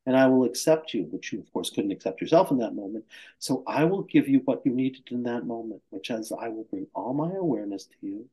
And 0.07 0.16
I 0.16 0.27
will 0.27 0.44
accept 0.44 0.94
you, 0.94 1.05
which 1.05 1.33
you, 1.33 1.40
of 1.40 1.53
course, 1.53 1.68
couldn't 1.68 1.90
accept 1.90 2.22
yourself 2.22 2.51
in 2.51 2.59
that 2.59 2.74
moment. 2.74 3.05
So 3.38 3.62
I 3.66 3.85
will 3.85 4.03
give 4.03 4.27
you 4.27 4.40
what 4.46 4.64
you 4.64 4.72
needed 4.72 5.09
in 5.11 5.22
that 5.24 5.44
moment, 5.44 5.83
which 5.90 6.09
is 6.09 6.33
I 6.33 6.48
will 6.48 6.64
bring 6.64 6.87
all 6.94 7.12
my 7.12 7.31
awareness 7.35 7.85
to 7.85 8.07
you. 8.07 8.29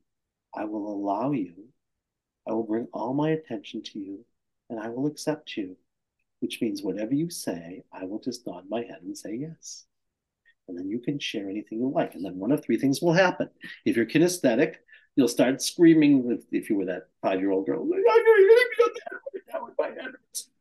I 0.54 0.64
will 0.64 0.90
allow 0.90 1.32
you. 1.32 1.52
I 2.48 2.52
will 2.52 2.62
bring 2.62 2.88
all 2.94 3.12
my 3.12 3.30
attention 3.30 3.82
to 3.82 3.98
you, 3.98 4.24
and 4.70 4.80
I 4.80 4.88
will 4.88 5.06
accept 5.06 5.56
you, 5.56 5.76
which 6.40 6.62
means 6.62 6.82
whatever 6.82 7.12
you 7.12 7.28
say, 7.28 7.82
I 7.92 8.04
will 8.04 8.20
just 8.20 8.46
nod 8.46 8.64
my 8.70 8.80
head 8.82 9.02
and 9.02 9.18
say 9.18 9.34
yes 9.34 9.84
and 10.68 10.76
then 10.78 10.88
you 10.88 10.98
can 10.98 11.18
share 11.18 11.48
anything 11.48 11.78
you 11.78 11.90
like. 11.90 12.14
And 12.14 12.24
then 12.24 12.38
one 12.38 12.52
of 12.52 12.64
three 12.64 12.78
things 12.78 13.00
will 13.00 13.12
happen. 13.12 13.50
If 13.84 13.96
you're 13.96 14.06
kinesthetic, 14.06 14.74
you'll 15.14 15.28
start 15.28 15.62
screaming 15.62 16.42
if 16.52 16.68
you 16.68 16.76
were 16.76 16.86
that 16.86 17.08
five-year-old 17.22 17.66
girl, 17.66 17.88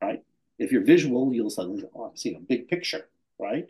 right? 0.02 0.24
If 0.58 0.72
you're 0.72 0.84
visual, 0.84 1.34
you'll 1.34 1.50
suddenly, 1.50 1.84
oh, 1.94 2.06
I'm 2.06 2.15
seeing 2.15 2.38
a 2.38 2.39
big 2.39 2.70
picture, 2.70 3.10
right? 3.38 3.68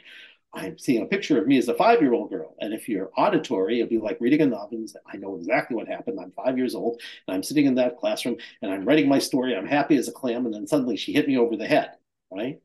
I'm 0.53 0.77
seeing 0.77 1.01
a 1.01 1.07
picture 1.07 1.37
of 1.37 1.47
me 1.47 1.57
as 1.57 1.67
a 1.67 1.73
five-year-old 1.73 2.29
girl. 2.29 2.55
And 2.59 2.73
if 2.73 2.87
you're 2.87 3.11
auditory, 3.17 3.79
it'll 3.79 3.89
be 3.89 3.97
like 3.97 4.21
reading 4.21 4.41
a 4.41 4.45
novel. 4.45 4.77
And 4.77 4.89
say, 4.89 4.99
I 5.11 5.17
know 5.17 5.35
exactly 5.35 5.75
what 5.75 5.87
happened. 5.87 6.19
I'm 6.19 6.31
five 6.31 6.57
years 6.57 6.75
old, 6.75 7.01
and 7.27 7.35
I'm 7.35 7.43
sitting 7.43 7.65
in 7.65 7.75
that 7.75 7.97
classroom, 7.97 8.37
and 8.61 8.71
I'm 8.71 8.85
writing 8.85 9.09
my 9.09 9.19
story. 9.19 9.55
I'm 9.55 9.65
happy 9.65 9.97
as 9.97 10.07
a 10.07 10.13
clam, 10.13 10.45
and 10.45 10.53
then 10.53 10.67
suddenly 10.67 10.95
she 10.95 11.11
hit 11.11 11.27
me 11.27 11.37
over 11.37 11.57
the 11.57 11.67
head, 11.67 11.91
right? 12.31 12.61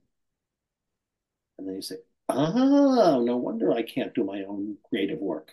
And 1.58 1.66
then 1.66 1.76
you 1.76 1.82
say, 1.82 1.96
oh, 2.34 3.22
no 3.24 3.36
wonder 3.36 3.72
I 3.72 3.82
can't 3.82 4.14
do 4.14 4.24
my 4.24 4.44
own 4.44 4.76
creative 4.88 5.18
work. 5.18 5.52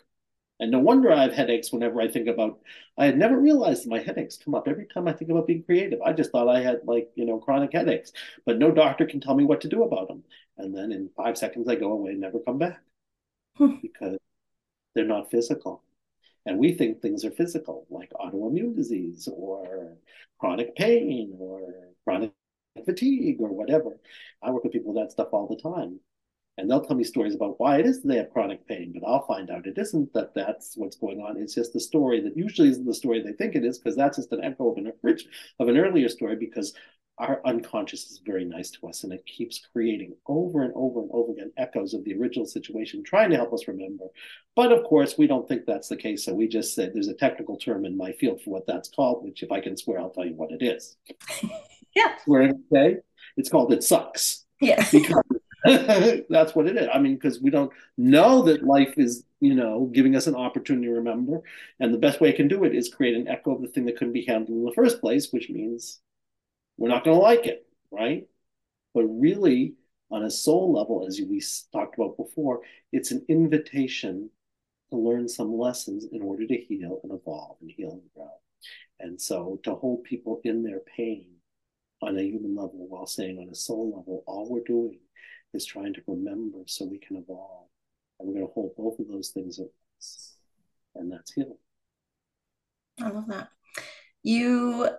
And 0.59 0.71
no 0.71 0.79
wonder 0.79 1.11
I 1.11 1.23
have 1.23 1.33
headaches 1.33 1.71
whenever 1.71 2.01
I 2.01 2.07
think 2.07 2.27
about. 2.27 2.59
I 2.97 3.05
had 3.05 3.17
never 3.17 3.39
realized 3.39 3.87
my 3.87 3.99
headaches 3.99 4.37
come 4.37 4.55
up 4.55 4.67
every 4.67 4.87
time 4.87 5.07
I 5.07 5.13
think 5.13 5.29
about 5.29 5.45
being 5.47 5.63
creative. 5.63 6.01
I 6.01 6.13
just 6.13 6.31
thought 6.31 6.49
I 6.49 6.61
had 6.61 6.81
like 6.85 7.11
you 7.15 7.25
know 7.25 7.37
chronic 7.39 7.73
headaches, 7.73 8.11
but 8.45 8.57
no 8.57 8.71
doctor 8.71 9.05
can 9.05 9.21
tell 9.21 9.35
me 9.35 9.43
what 9.43 9.61
to 9.61 9.69
do 9.69 9.83
about 9.83 10.07
them. 10.07 10.23
And 10.57 10.75
then 10.75 10.91
in 10.91 11.09
five 11.15 11.37
seconds, 11.37 11.67
I 11.69 11.75
go 11.75 11.91
away 11.91 12.11
and 12.11 12.21
never 12.21 12.39
come 12.39 12.57
back 12.57 12.81
hmm. 13.57 13.75
because 13.81 14.17
they're 14.95 15.05
not 15.05 15.31
physical. 15.31 15.83
And 16.45 16.59
we 16.59 16.73
think 16.73 17.01
things 17.01 17.25
are 17.25 17.31
physical, 17.31 17.85
like 17.89 18.11
autoimmune 18.13 18.75
disease 18.75 19.27
or 19.31 19.97
chronic 20.39 20.75
pain 20.75 21.35
or 21.39 21.89
chronic 22.03 22.31
fatigue 22.85 23.37
or 23.41 23.49
whatever. 23.49 23.99
I 24.41 24.51
work 24.51 24.63
with 24.63 24.73
people 24.73 24.93
with 24.93 25.03
that 25.03 25.11
stuff 25.11 25.29
all 25.33 25.47
the 25.47 25.61
time 25.61 25.99
and 26.57 26.69
they'll 26.69 26.83
tell 26.83 26.95
me 26.97 27.03
stories 27.03 27.35
about 27.35 27.59
why 27.59 27.77
it 27.77 27.85
is 27.85 28.01
that 28.01 28.07
they 28.07 28.17
have 28.17 28.31
chronic 28.31 28.67
pain 28.67 28.91
but 28.93 29.07
i'll 29.07 29.25
find 29.25 29.49
out 29.49 29.67
it 29.67 29.77
isn't 29.77 30.11
that 30.13 30.33
that's 30.33 30.75
what's 30.77 30.97
going 30.97 31.21
on. 31.21 31.37
It's 31.37 31.55
just 31.55 31.73
the 31.73 31.79
story 31.79 32.21
that 32.21 32.37
usually 32.37 32.69
isn't 32.69 32.85
the 32.85 32.93
story 32.93 33.21
they 33.21 33.33
think 33.33 33.55
it 33.55 33.65
is 33.65 33.77
because 33.77 33.95
that's 33.95 34.17
just 34.17 34.31
an 34.31 34.43
echo 34.43 34.71
of 34.71 34.77
an 34.77 34.91
rich 35.01 35.25
of 35.59 35.67
an 35.67 35.77
earlier 35.77 36.09
story 36.09 36.35
because 36.35 36.73
our 37.19 37.41
unconscious 37.45 38.11
is 38.11 38.21
very 38.23 38.45
nice 38.45 38.69
to 38.69 38.87
us 38.87 39.03
and 39.03 39.11
it 39.11 39.25
keeps 39.25 39.65
creating 39.73 40.15
over 40.27 40.61
and 40.61 40.71
over 40.75 41.01
and 41.01 41.09
over 41.11 41.31
again 41.31 41.51
echoes 41.57 41.95
of 41.95 42.03
the 42.03 42.13
original 42.13 42.45
situation 42.45 43.03
trying 43.03 43.31
to 43.31 43.35
help 43.35 43.51
us 43.53 43.67
remember. 43.67 44.05
But 44.55 44.71
of 44.71 44.83
course 44.83 45.17
we 45.17 45.27
don't 45.27 45.47
think 45.47 45.65
that's 45.65 45.87
the 45.87 45.97
case 45.97 46.25
so 46.25 46.33
we 46.33 46.47
just 46.47 46.75
said 46.75 46.91
there's 46.93 47.07
a 47.07 47.13
technical 47.13 47.57
term 47.57 47.85
in 47.85 47.97
my 47.97 48.11
field 48.13 48.41
for 48.41 48.51
what 48.51 48.67
that's 48.67 48.89
called 48.89 49.23
which 49.23 49.43
if 49.43 49.51
i 49.51 49.59
can 49.59 49.75
swear 49.77 49.99
i'll 49.99 50.09
tell 50.09 50.25
you 50.25 50.35
what 50.35 50.51
it 50.51 50.63
is. 50.63 50.97
Yeah. 51.95 52.13
Swear 52.25 52.51
okay? 52.71 52.97
It's 53.37 53.49
called 53.49 53.73
it 53.73 53.83
sucks. 53.83 54.45
Yeah 54.61 54.85
because 54.91 55.23
that's 56.29 56.55
what 56.55 56.67
it 56.67 56.77
is. 56.77 56.87
I 56.93 56.99
mean, 56.99 57.15
because 57.15 57.41
we 57.41 57.49
don't 57.51 57.71
know 57.97 58.43
that 58.43 58.63
life 58.63 58.93
is, 58.97 59.23
you 59.39 59.55
know, 59.55 59.89
giving 59.93 60.15
us 60.15 60.27
an 60.27 60.35
opportunity 60.35 60.87
to 60.87 60.93
remember. 60.93 61.41
And 61.79 61.93
the 61.93 61.97
best 61.97 62.21
way 62.21 62.29
I 62.29 62.37
can 62.37 62.47
do 62.47 62.63
it 62.63 62.75
is 62.75 62.93
create 62.93 63.15
an 63.15 63.27
echo 63.27 63.55
of 63.55 63.61
the 63.61 63.67
thing 63.67 63.85
that 63.85 63.97
couldn't 63.97 64.13
be 64.13 64.25
handled 64.25 64.57
in 64.57 64.65
the 64.65 64.73
first 64.73 65.01
place, 65.01 65.31
which 65.31 65.49
means 65.49 65.99
We're 66.77 66.89
not 66.89 67.03
going 67.03 67.17
to 67.17 67.23
like 67.23 67.47
it, 67.47 67.67
right? 67.91 68.27
But 68.93 69.05
really, 69.05 69.75
on 70.11 70.23
a 70.23 70.31
soul 70.31 70.73
level, 70.73 71.05
as 71.07 71.19
we 71.21 71.41
talked 71.73 71.95
about 71.97 72.17
before, 72.17 72.61
it's 72.93 73.11
an 73.11 73.25
invitation 73.29 74.29
to 74.91 74.97
learn 74.97 75.27
some 75.29 75.57
lessons 75.57 76.05
in 76.11 76.21
order 76.21 76.47
to 76.47 76.57
heal 76.57 76.99
and 77.03 77.13
evolve 77.13 77.57
and 77.61 77.71
heal 77.71 77.91
and 77.93 78.03
grow. 78.15 78.31
And 78.99 79.19
so 79.21 79.59
to 79.63 79.75
hold 79.75 80.03
people 80.03 80.41
in 80.43 80.63
their 80.63 80.79
pain 80.81 81.27
on 82.01 82.17
a 82.17 82.23
human 82.23 82.55
level 82.55 82.87
while 82.87 83.07
saying 83.07 83.39
on 83.39 83.49
a 83.49 83.55
soul 83.55 83.95
level, 83.97 84.23
all 84.27 84.49
we're 84.49 84.63
doing 84.63 84.99
is 85.57 85.65
trying 85.65 85.93
to 85.95 86.01
remember 86.07 86.59
so 86.67 86.85
we 86.85 86.99
can 86.99 87.17
evolve. 87.17 87.67
And 88.19 88.27
we're 88.27 88.35
going 88.35 88.47
to 88.47 88.53
hold 88.53 88.75
both 88.77 88.99
of 88.99 89.07
those 89.07 89.29
things 89.29 89.59
at 89.59 89.65
once. 89.65 90.35
And 90.95 91.11
that's 91.11 91.33
healing. 91.33 91.57
I 93.01 93.09
love 93.09 93.27
that. 93.27 93.49
You 94.23 94.89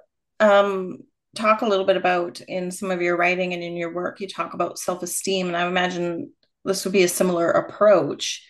um, 0.40 0.98
talk 1.34 1.62
a 1.62 1.66
little 1.66 1.86
bit 1.86 1.96
about 1.96 2.40
in 2.42 2.70
some 2.70 2.90
of 2.90 3.00
your 3.00 3.16
writing 3.16 3.54
and 3.54 3.62
in 3.62 3.76
your 3.76 3.92
work, 3.92 4.20
you 4.20 4.28
talk 4.28 4.54
about 4.54 4.78
self 4.78 5.02
esteem. 5.02 5.48
And 5.48 5.56
I 5.56 5.66
imagine 5.66 6.32
this 6.64 6.84
would 6.84 6.92
be 6.92 7.02
a 7.02 7.08
similar 7.08 7.50
approach 7.50 8.46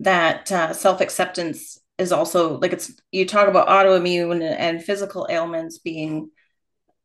that 0.00 0.50
uh, 0.52 0.72
self 0.72 1.00
acceptance 1.00 1.78
is 1.98 2.12
also 2.12 2.58
like 2.58 2.72
it's 2.72 2.92
you 3.12 3.24
talk 3.24 3.48
about 3.48 3.68
autoimmune 3.68 4.42
and 4.42 4.82
physical 4.82 5.28
ailments 5.30 5.78
being 5.78 6.30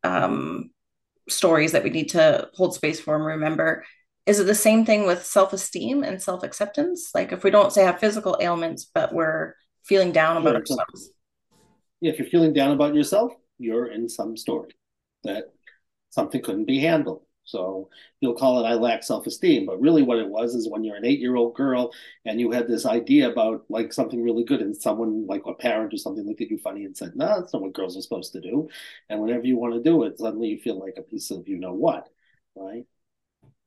um, 0.04 0.72
stories 1.28 1.74
that 1.74 1.84
we 1.84 1.92
need 1.92 2.10
to 2.10 2.50
hold 2.54 2.74
space 2.74 3.00
for 3.00 3.16
and 3.16 3.26
remember 3.26 3.86
is 4.26 4.40
it 4.40 4.46
the 4.46 4.56
same 4.56 4.86
thing 4.86 5.06
with 5.06 5.26
self-esteem 5.26 6.04
and 6.04 6.22
self-acceptance 6.22 7.12
like 7.14 7.32
if 7.32 7.44
we 7.44 7.52
don't 7.52 7.74
say 7.74 7.84
have 7.84 8.00
physical 8.00 8.38
ailments 8.42 8.90
but 8.94 9.14
we're 9.14 9.54
feeling 9.84 10.12
down 10.12 10.38
about 10.38 10.56
ourselves 10.56 11.12
if 12.02 12.18
you're 12.20 12.28
feeling 12.30 12.54
down 12.54 12.72
about 12.72 12.96
yourself 12.96 13.34
you're 13.58 13.88
in 13.88 14.08
some 14.08 14.38
story 14.38 14.72
that 15.24 15.46
something 16.10 16.42
couldn't 16.42 16.66
be 16.66 16.80
handled 16.80 17.22
so 17.50 17.90
you'll 18.22 18.36
call 18.36 18.64
it 18.64 18.68
I 18.68 18.76
lack 18.76 19.04
self 19.04 19.26
esteem. 19.26 19.66
But 19.66 19.82
really, 19.82 20.04
what 20.04 20.20
it 20.20 20.30
was 20.30 20.54
is 20.54 20.70
when 20.70 20.84
you're 20.84 20.96
an 20.96 21.06
eight 21.06 21.20
year 21.20 21.36
old 21.36 21.56
girl 21.56 21.92
and 22.26 22.40
you 22.40 22.52
had 22.52 22.68
this 22.68 22.86
idea 22.86 23.30
about 23.30 23.66
like 23.70 23.92
something 23.92 24.22
really 24.22 24.44
good, 24.44 24.62
and 24.62 24.78
someone 24.78 25.26
like 25.26 25.42
a 25.46 25.54
parent 25.56 25.94
or 25.94 25.98
something 25.98 26.26
looked 26.26 26.42
at 26.42 26.52
you 26.52 26.60
funny 26.60 26.86
and 26.86 26.96
said, 26.96 27.16
No, 27.16 27.40
that's 27.40 27.54
not 27.54 27.64
what 27.64 27.74
girls 27.74 27.98
are 27.98 28.02
supposed 28.02 28.34
to 28.34 28.42
do. 28.42 28.70
And 29.10 29.20
whenever 29.20 29.46
you 29.48 29.58
want 29.58 29.74
to 29.74 29.82
do 29.82 30.04
it, 30.04 30.20
suddenly 30.20 30.50
you 30.50 30.60
feel 30.60 30.80
like 30.80 30.96
a 30.98 31.02
piece 31.02 31.32
of 31.32 31.48
you 31.48 31.58
know 31.58 31.74
what, 31.74 32.08
right? 32.56 32.86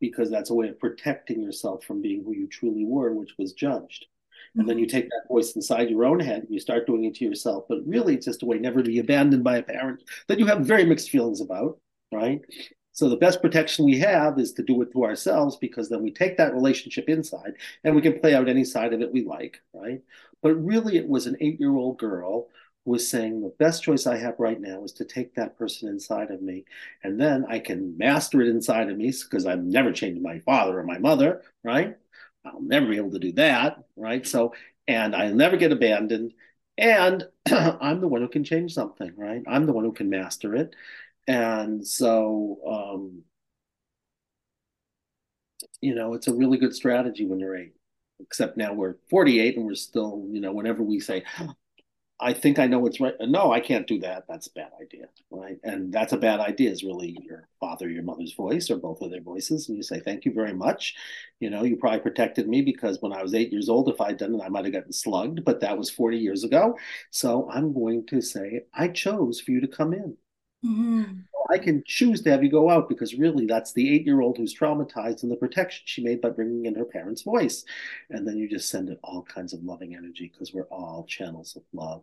Because 0.02 0.30
that's 0.30 0.50
a 0.50 0.54
way 0.54 0.68
of 0.68 0.78
protecting 0.78 1.40
yourself 1.40 1.84
from 1.84 2.02
being 2.02 2.22
who 2.24 2.34
you 2.34 2.48
truly 2.48 2.84
were, 2.84 3.14
which 3.14 3.38
was 3.38 3.54
judged. 3.54 4.06
And 4.56 4.68
then 4.68 4.78
you 4.78 4.86
mm-hmm. 4.86 4.96
take 4.96 5.08
that 5.08 5.28
voice 5.28 5.52
inside 5.52 5.88
your 5.88 6.04
own 6.04 6.20
head 6.20 6.42
and 6.42 6.50
you 6.50 6.60
start 6.60 6.86
doing 6.86 7.04
it 7.04 7.14
to 7.14 7.24
yourself. 7.24 7.64
But 7.68 7.86
really, 7.86 8.16
it's 8.16 8.26
just 8.26 8.42
a 8.42 8.46
way 8.46 8.58
never 8.58 8.82
to 8.82 8.90
be 8.90 8.98
abandoned 8.98 9.44
by 9.44 9.58
a 9.58 9.62
parent 9.62 10.02
that 10.26 10.38
you 10.38 10.46
have 10.46 10.66
very 10.66 10.84
mixed 10.84 11.08
feelings 11.08 11.40
about, 11.40 11.78
right? 12.12 12.42
So 12.92 13.08
the 13.08 13.16
best 13.16 13.40
protection 13.40 13.86
we 13.86 13.98
have 14.00 14.38
is 14.38 14.52
to 14.54 14.62
do 14.62 14.82
it 14.82 14.92
to 14.92 15.04
ourselves 15.04 15.56
because 15.56 15.88
then 15.88 16.02
we 16.02 16.10
take 16.10 16.36
that 16.36 16.52
relationship 16.52 17.08
inside 17.08 17.54
and 17.84 17.94
we 17.94 18.02
can 18.02 18.20
play 18.20 18.34
out 18.34 18.48
any 18.48 18.64
side 18.64 18.92
of 18.92 19.00
it 19.00 19.12
we 19.12 19.24
like, 19.24 19.62
right? 19.72 20.02
But 20.42 20.54
really, 20.56 20.98
it 20.98 21.08
was 21.08 21.26
an 21.26 21.36
eight 21.40 21.58
year 21.58 21.74
old 21.74 21.98
girl 21.98 22.48
was 22.84 23.08
saying 23.08 23.40
the 23.40 23.54
best 23.58 23.82
choice 23.82 24.06
I 24.06 24.16
have 24.16 24.34
right 24.38 24.60
now 24.60 24.82
is 24.84 24.92
to 24.94 25.04
take 25.04 25.34
that 25.34 25.56
person 25.56 25.88
inside 25.88 26.30
of 26.30 26.42
me 26.42 26.64
and 27.04 27.20
then 27.20 27.44
I 27.48 27.60
can 27.60 27.96
master 27.96 28.40
it 28.42 28.48
inside 28.48 28.90
of 28.90 28.96
me 28.96 29.12
because 29.12 29.46
I've 29.46 29.62
never 29.62 29.92
changed 29.92 30.20
my 30.22 30.40
father 30.40 30.78
or 30.80 30.84
my 30.84 30.98
mother, 30.98 31.42
right? 31.62 31.96
I'll 32.44 32.60
never 32.60 32.88
be 32.88 32.96
able 32.96 33.12
to 33.12 33.18
do 33.20 33.32
that, 33.32 33.84
right? 33.96 34.26
So, 34.26 34.54
and 34.88 35.14
I'll 35.14 35.34
never 35.34 35.56
get 35.56 35.72
abandoned. 35.72 36.34
And 36.76 37.24
I'm 37.50 38.00
the 38.00 38.08
one 38.08 38.22
who 38.22 38.28
can 38.28 38.44
change 38.44 38.74
something, 38.74 39.12
right? 39.16 39.42
I'm 39.46 39.66
the 39.66 39.72
one 39.72 39.84
who 39.84 39.92
can 39.92 40.10
master 40.10 40.54
it. 40.56 40.74
And 41.28 41.86
so, 41.86 42.58
um, 42.66 43.22
you 45.80 45.94
know, 45.94 46.14
it's 46.14 46.28
a 46.28 46.34
really 46.34 46.58
good 46.58 46.74
strategy 46.74 47.26
when 47.26 47.40
you're 47.40 47.56
eight. 47.56 47.74
Except 48.20 48.56
now 48.56 48.72
we're 48.72 48.96
48 49.10 49.56
and 49.56 49.66
we're 49.66 49.74
still, 49.74 50.24
you 50.30 50.40
know, 50.40 50.52
whenever 50.52 50.82
we 50.82 51.00
say, 51.00 51.24
I 52.22 52.32
think 52.32 52.58
I 52.58 52.66
know 52.66 52.78
what's 52.78 53.00
right. 53.00 53.14
No, 53.20 53.52
I 53.52 53.58
can't 53.58 53.86
do 53.86 53.98
that. 54.00 54.24
That's 54.28 54.46
a 54.46 54.52
bad 54.52 54.70
idea, 54.80 55.06
right? 55.30 55.58
And 55.64 55.92
that's 55.92 56.12
a 56.12 56.16
bad 56.16 56.38
idea 56.38 56.70
is 56.70 56.84
really 56.84 57.18
your 57.20 57.48
father, 57.58 57.88
your 57.88 58.04
mother's 58.04 58.32
voice, 58.32 58.70
or 58.70 58.76
both 58.76 59.02
of 59.02 59.10
their 59.10 59.20
voices. 59.20 59.68
And 59.68 59.76
you 59.76 59.82
say, 59.82 59.98
thank 59.98 60.24
you 60.24 60.32
very 60.32 60.54
much. 60.54 60.94
You 61.40 61.50
know, 61.50 61.64
you 61.64 61.76
probably 61.76 61.98
protected 61.98 62.48
me 62.48 62.62
because 62.62 62.98
when 63.00 63.12
I 63.12 63.22
was 63.22 63.34
eight 63.34 63.52
years 63.52 63.68
old, 63.68 63.88
if 63.88 64.00
I'd 64.00 64.18
done 64.18 64.36
it, 64.36 64.40
I 64.42 64.48
might 64.48 64.64
have 64.64 64.72
gotten 64.72 64.92
slugged, 64.92 65.44
but 65.44 65.60
that 65.60 65.76
was 65.76 65.90
40 65.90 66.16
years 66.16 66.44
ago. 66.44 66.78
So 67.10 67.50
I'm 67.50 67.72
going 67.72 68.06
to 68.06 68.20
say, 68.20 68.62
I 68.72 68.88
chose 68.88 69.40
for 69.40 69.50
you 69.50 69.60
to 69.60 69.68
come 69.68 69.92
in. 69.92 70.16
Mm-hmm. 70.64 71.12
I 71.50 71.58
can 71.58 71.82
choose 71.84 72.22
to 72.22 72.30
have 72.30 72.44
you 72.44 72.50
go 72.50 72.70
out 72.70 72.88
because 72.88 73.14
really 73.14 73.46
that's 73.46 73.72
the 73.72 73.92
eight 73.92 74.06
year 74.06 74.20
old 74.20 74.38
who's 74.38 74.56
traumatized 74.56 75.24
and 75.24 75.32
the 75.32 75.36
protection 75.36 75.82
she 75.84 76.04
made 76.04 76.20
by 76.20 76.30
bringing 76.30 76.66
in 76.66 76.76
her 76.76 76.84
parents' 76.84 77.22
voice. 77.22 77.64
And 78.10 78.26
then 78.26 78.38
you 78.38 78.48
just 78.48 78.68
send 78.68 78.88
it 78.88 79.00
all 79.02 79.22
kinds 79.22 79.52
of 79.52 79.64
loving 79.64 79.96
energy 79.96 80.30
because 80.32 80.54
we're 80.54 80.62
all 80.64 81.04
channels 81.08 81.56
of 81.56 81.62
love 81.72 82.02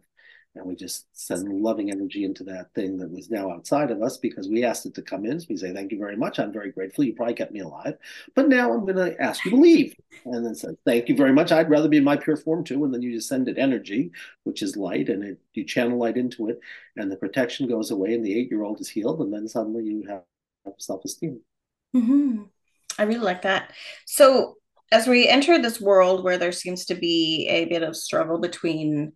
and 0.55 0.65
we 0.65 0.75
just 0.75 1.05
send 1.13 1.47
loving 1.61 1.91
energy 1.91 2.23
into 2.23 2.43
that 2.43 2.73
thing 2.73 2.97
that 2.97 3.11
was 3.11 3.29
now 3.29 3.51
outside 3.51 3.91
of 3.91 4.01
us 4.01 4.17
because 4.17 4.49
we 4.49 4.65
asked 4.65 4.85
it 4.85 4.95
to 4.95 5.01
come 5.01 5.25
in. 5.25 5.39
So 5.39 5.45
we 5.49 5.57
say, 5.57 5.73
Thank 5.73 5.91
you 5.91 5.99
very 5.99 6.17
much. 6.17 6.39
I'm 6.39 6.51
very 6.51 6.71
grateful. 6.71 7.03
You 7.03 7.13
probably 7.13 7.35
kept 7.35 7.51
me 7.51 7.59
alive. 7.59 7.95
But 8.35 8.49
now 8.49 8.73
I'm 8.73 8.85
going 8.85 8.95
to 8.95 9.21
ask 9.21 9.45
you 9.45 9.51
to 9.51 9.57
leave. 9.57 9.95
And 10.25 10.45
then 10.45 10.55
say, 10.55 10.69
Thank 10.85 11.07
you 11.07 11.15
very 11.15 11.33
much. 11.33 11.51
I'd 11.51 11.69
rather 11.69 11.87
be 11.87 11.97
in 11.97 12.03
my 12.03 12.17
pure 12.17 12.35
form 12.35 12.63
too. 12.63 12.83
And 12.83 12.93
then 12.93 13.01
you 13.01 13.13
just 13.13 13.29
send 13.29 13.47
it 13.47 13.59
energy, 13.59 14.11
which 14.43 14.63
is 14.63 14.75
light, 14.75 15.09
and 15.09 15.23
it, 15.23 15.37
you 15.53 15.65
channel 15.65 15.99
light 15.99 16.17
into 16.17 16.49
it, 16.49 16.59
and 16.97 17.11
the 17.11 17.17
protection 17.17 17.67
goes 17.67 17.91
away, 17.91 18.13
and 18.13 18.25
the 18.25 18.37
eight 18.37 18.49
year 18.49 18.63
old 18.63 18.81
is 18.81 18.89
healed. 18.89 19.21
And 19.21 19.31
then 19.31 19.47
suddenly 19.47 19.83
you 19.83 20.05
have 20.07 20.23
self 20.79 21.05
esteem. 21.05 21.41
Mm-hmm. 21.95 22.43
I 22.97 23.03
really 23.03 23.21
like 23.21 23.43
that. 23.43 23.71
So, 24.05 24.55
as 24.91 25.05
we 25.05 25.27
enter 25.27 25.61
this 25.61 25.79
world 25.79 26.23
where 26.23 26.39
there 26.39 26.51
seems 26.51 26.85
to 26.85 26.95
be 26.95 27.47
a 27.47 27.65
bit 27.65 27.83
of 27.83 27.95
struggle 27.95 28.39
between 28.39 29.13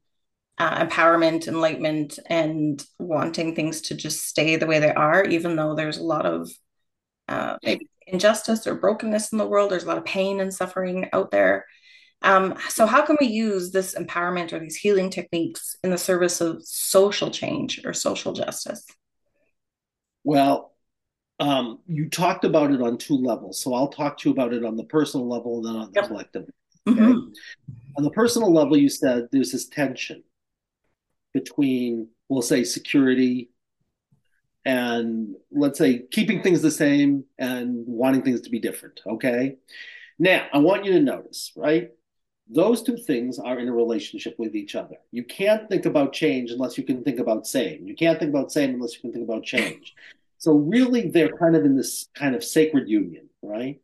uh, 0.57 0.85
empowerment, 0.85 1.47
enlightenment, 1.47 2.19
and 2.27 2.85
wanting 2.99 3.55
things 3.55 3.81
to 3.81 3.95
just 3.95 4.27
stay 4.27 4.55
the 4.55 4.67
way 4.67 4.79
they 4.79 4.93
are, 4.93 5.23
even 5.25 5.55
though 5.55 5.75
there's 5.75 5.97
a 5.97 6.03
lot 6.03 6.25
of 6.25 6.49
uh, 7.27 7.57
maybe 7.63 7.87
injustice 8.05 8.67
or 8.67 8.75
brokenness 8.75 9.31
in 9.31 9.37
the 9.37 9.47
world. 9.47 9.71
There's 9.71 9.83
a 9.83 9.87
lot 9.87 9.97
of 9.97 10.05
pain 10.05 10.39
and 10.39 10.53
suffering 10.53 11.09
out 11.13 11.31
there. 11.31 11.65
Um, 12.21 12.55
so, 12.69 12.85
how 12.85 13.05
can 13.05 13.17
we 13.19 13.27
use 13.27 13.71
this 13.71 13.95
empowerment 13.95 14.53
or 14.53 14.59
these 14.59 14.77
healing 14.77 15.09
techniques 15.09 15.75
in 15.83 15.89
the 15.89 15.97
service 15.97 16.39
of 16.39 16.63
social 16.63 17.31
change 17.31 17.81
or 17.83 17.93
social 17.93 18.31
justice? 18.31 18.85
Well, 20.23 20.73
um, 21.39 21.79
you 21.85 22.09
talked 22.09 22.45
about 22.45 22.71
it 22.71 22.81
on 22.81 22.97
two 22.97 23.17
levels. 23.17 23.59
So, 23.61 23.73
I'll 23.73 23.89
talk 23.89 24.19
to 24.19 24.29
you 24.29 24.33
about 24.33 24.53
it 24.53 24.63
on 24.63 24.77
the 24.77 24.85
personal 24.85 25.27
level 25.27 25.57
and 25.57 25.65
then 25.65 25.75
on 25.75 25.91
the 25.91 25.99
yep. 25.99 26.07
collective. 26.07 26.45
Okay? 26.87 26.99
Mm-hmm. 26.99 27.29
On 27.97 28.03
the 28.03 28.11
personal 28.11 28.53
level, 28.53 28.77
you 28.77 28.89
said 28.89 29.27
there's 29.31 29.51
this 29.51 29.67
tension 29.67 30.23
between, 31.33 32.09
we'll 32.29 32.41
say, 32.41 32.63
security 32.63 33.49
and 34.65 35.35
let's 35.51 35.77
say 35.77 36.03
keeping 36.11 36.41
things 36.41 36.61
the 36.61 36.71
same 36.71 37.25
and 37.37 37.83
wanting 37.85 38.21
things 38.21 38.41
to 38.41 38.49
be 38.49 38.59
different. 38.59 39.01
Okay. 39.05 39.57
Now, 40.19 40.47
I 40.53 40.59
want 40.59 40.85
you 40.85 40.93
to 40.93 41.01
notice, 41.01 41.51
right? 41.55 41.91
Those 42.49 42.83
two 42.83 42.97
things 42.97 43.39
are 43.39 43.59
in 43.59 43.67
a 43.67 43.73
relationship 43.73 44.35
with 44.37 44.55
each 44.55 44.75
other. 44.75 44.95
You 45.11 45.23
can't 45.23 45.67
think 45.69 45.85
about 45.85 46.13
change 46.13 46.51
unless 46.51 46.77
you 46.77 46.83
can 46.83 47.03
think 47.03 47.19
about 47.19 47.47
same. 47.47 47.87
You 47.87 47.95
can't 47.95 48.19
think 48.19 48.29
about 48.29 48.51
same 48.51 48.75
unless 48.75 48.95
you 48.95 49.01
can 49.01 49.11
think 49.11 49.27
about 49.27 49.43
change. 49.43 49.93
So, 50.37 50.53
really, 50.53 51.09
they're 51.09 51.37
kind 51.37 51.55
of 51.55 51.63
in 51.63 51.75
this 51.75 52.09
kind 52.15 52.35
of 52.35 52.43
sacred 52.43 52.89
union, 52.89 53.29
right? 53.41 53.79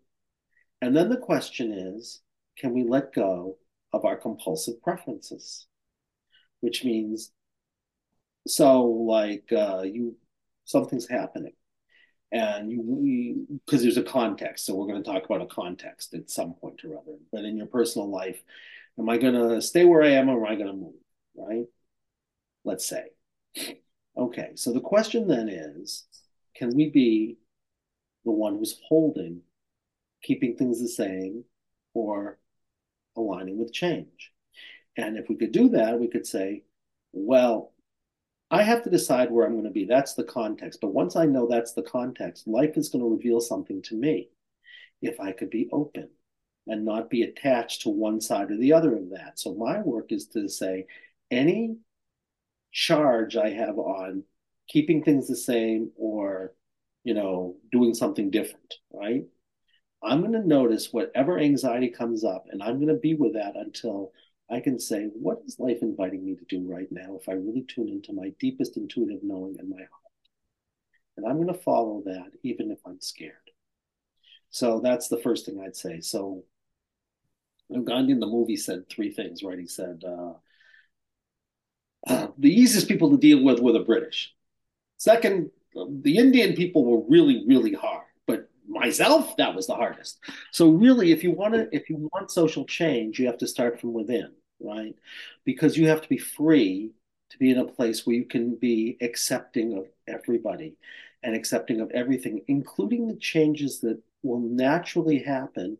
And 0.81 0.95
then 0.95 1.09
the 1.09 1.17
question 1.17 1.71
is 1.71 2.21
can 2.57 2.73
we 2.73 2.83
let 2.83 3.13
go 3.13 3.57
of 3.93 4.05
our 4.05 4.17
compulsive 4.17 4.81
preferences? 4.81 5.65
Which 6.59 6.83
means 6.83 7.31
so 8.49 8.83
like 8.83 9.51
uh, 9.51 9.81
you 9.81 10.15
something's 10.69 11.07
happening. 11.07 11.53
And 12.31 12.71
you 12.71 13.47
because 13.65 13.81
there's 13.81 13.97
a 13.97 14.03
context 14.03 14.65
so 14.65 14.75
we're 14.75 14.85
going 14.85 15.01
to 15.01 15.09
talk 15.09 15.25
about 15.25 15.41
a 15.41 15.47
context 15.47 16.13
at 16.13 16.29
some 16.29 16.53
point 16.53 16.79
or 16.83 16.95
other. 16.95 17.17
But 17.31 17.43
in 17.43 17.57
your 17.57 17.65
personal 17.65 18.07
life 18.07 18.39
am 18.99 19.09
i 19.09 19.17
going 19.17 19.33
to 19.33 19.61
stay 19.61 19.83
where 19.83 20.03
i 20.03 20.09
am 20.09 20.29
or 20.29 20.45
am 20.45 20.51
i 20.51 20.55
going 20.55 20.67
to 20.67 20.73
move 20.73 20.93
right? 21.35 21.65
Let's 22.63 22.85
say. 22.85 23.05
Okay 24.15 24.51
so 24.53 24.71
the 24.73 24.79
question 24.79 25.27
then 25.27 25.49
is 25.49 26.05
can 26.55 26.75
we 26.75 26.91
be 26.91 27.37
the 28.25 28.31
one 28.31 28.57
who's 28.57 28.79
holding 28.87 29.41
keeping 30.21 30.55
things 30.55 30.79
the 30.79 30.87
same 30.87 31.45
or 31.95 32.37
aligning 33.17 33.57
with 33.57 33.73
change? 33.73 34.33
And 34.97 35.17
if 35.17 35.29
we 35.29 35.35
could 35.35 35.51
do 35.51 35.69
that 35.69 35.99
we 35.99 36.09
could 36.09 36.27
say 36.27 36.63
well 37.11 37.73
I 38.51 38.63
have 38.63 38.83
to 38.83 38.89
decide 38.89 39.31
where 39.31 39.45
I'm 39.45 39.53
going 39.53 39.65
to 39.65 39.69
be. 39.69 39.85
That's 39.85 40.15
the 40.15 40.23
context. 40.23 40.79
But 40.81 40.93
once 40.93 41.15
I 41.15 41.25
know 41.25 41.47
that's 41.47 41.73
the 41.73 41.83
context, 41.83 42.47
life 42.47 42.77
is 42.77 42.89
going 42.89 43.03
to 43.03 43.09
reveal 43.09 43.41
something 43.41 43.81
to 43.83 43.95
me. 43.95 44.29
If 45.01 45.19
I 45.19 45.31
could 45.31 45.49
be 45.49 45.69
open 45.71 46.09
and 46.67 46.85
not 46.85 47.09
be 47.09 47.23
attached 47.23 47.81
to 47.81 47.89
one 47.89 48.19
side 48.19 48.51
or 48.51 48.57
the 48.57 48.73
other 48.73 48.95
of 48.95 49.11
that. 49.11 49.39
So 49.39 49.53
my 49.53 49.79
work 49.81 50.11
is 50.11 50.27
to 50.29 50.49
say 50.49 50.87
any 51.31 51.77
charge 52.71 53.35
I 53.35 53.49
have 53.51 53.77
on 53.77 54.23
keeping 54.67 55.03
things 55.03 55.27
the 55.27 55.35
same 55.35 55.91
or 55.95 56.53
you 57.03 57.13
know, 57.13 57.55
doing 57.71 57.93
something 57.93 58.29
different, 58.29 58.75
right? 58.91 59.23
I'm 60.03 60.21
going 60.21 60.33
to 60.33 60.47
notice 60.47 60.91
whatever 60.91 61.39
anxiety 61.39 61.89
comes 61.89 62.23
up 62.23 62.45
and 62.49 62.61
I'm 62.61 62.75
going 62.75 62.93
to 62.93 62.93
be 62.93 63.15
with 63.15 63.33
that 63.33 63.55
until 63.55 64.11
I 64.51 64.59
can 64.59 64.79
say, 64.79 65.09
what 65.13 65.41
is 65.45 65.59
life 65.59 65.79
inviting 65.81 66.25
me 66.25 66.35
to 66.35 66.45
do 66.45 66.67
right 66.67 66.91
now 66.91 67.15
if 67.19 67.29
I 67.29 67.33
really 67.33 67.63
tune 67.67 67.89
into 67.89 68.13
my 68.13 68.33
deepest 68.39 68.77
intuitive 68.77 69.19
knowing 69.21 69.57
in 69.59 69.69
my 69.69 69.77
heart? 69.77 69.89
And 71.17 71.27
I'm 71.27 71.35
going 71.35 71.47
to 71.47 71.53
follow 71.53 72.01
that 72.05 72.31
even 72.43 72.71
if 72.71 72.79
I'm 72.85 72.99
scared. 73.01 73.33
So 74.49 74.79
that's 74.79 75.07
the 75.07 75.17
first 75.17 75.45
thing 75.45 75.61
I'd 75.61 75.75
say. 75.75 76.01
So 76.01 76.45
Gandhi 77.71 78.13
in 78.13 78.19
the 78.19 78.25
movie 78.25 78.55
said 78.55 78.89
three 78.89 79.11
things, 79.11 79.43
right? 79.43 79.59
He 79.59 79.67
said, 79.67 80.03
uh, 80.03 80.33
the 82.37 82.49
easiest 82.49 82.87
people 82.87 83.11
to 83.11 83.17
deal 83.17 83.43
with 83.43 83.59
were 83.59 83.73
the 83.73 83.79
British. 83.81 84.33
Second, 84.97 85.51
the 85.75 86.17
Indian 86.17 86.55
people 86.55 86.85
were 86.85 87.05
really, 87.07 87.43
really 87.45 87.73
hard. 87.73 88.05
But 88.25 88.49
myself, 88.67 89.37
that 89.37 89.53
was 89.53 89.67
the 89.67 89.75
hardest. 89.75 90.19
So 90.51 90.69
really, 90.69 91.11
if 91.11 91.23
you 91.23 91.31
want 91.31 91.53
to, 91.53 91.69
if 91.71 91.89
you 91.89 92.09
want 92.13 92.31
social 92.31 92.65
change, 92.65 93.19
you 93.19 93.27
have 93.27 93.37
to 93.39 93.47
start 93.47 93.79
from 93.79 93.93
within, 93.93 94.31
right? 94.59 94.95
Because 95.45 95.77
you 95.77 95.87
have 95.87 96.01
to 96.01 96.09
be 96.09 96.17
free 96.17 96.91
to 97.29 97.37
be 97.37 97.51
in 97.51 97.59
a 97.59 97.65
place 97.65 98.05
where 98.05 98.15
you 98.15 98.25
can 98.25 98.55
be 98.55 98.97
accepting 99.01 99.77
of 99.77 99.87
everybody 100.07 100.75
and 101.23 101.35
accepting 101.35 101.81
of 101.81 101.91
everything, 101.91 102.41
including 102.47 103.07
the 103.07 103.15
changes 103.15 103.79
that 103.81 103.99
will 104.23 104.39
naturally 104.39 105.19
happen 105.19 105.77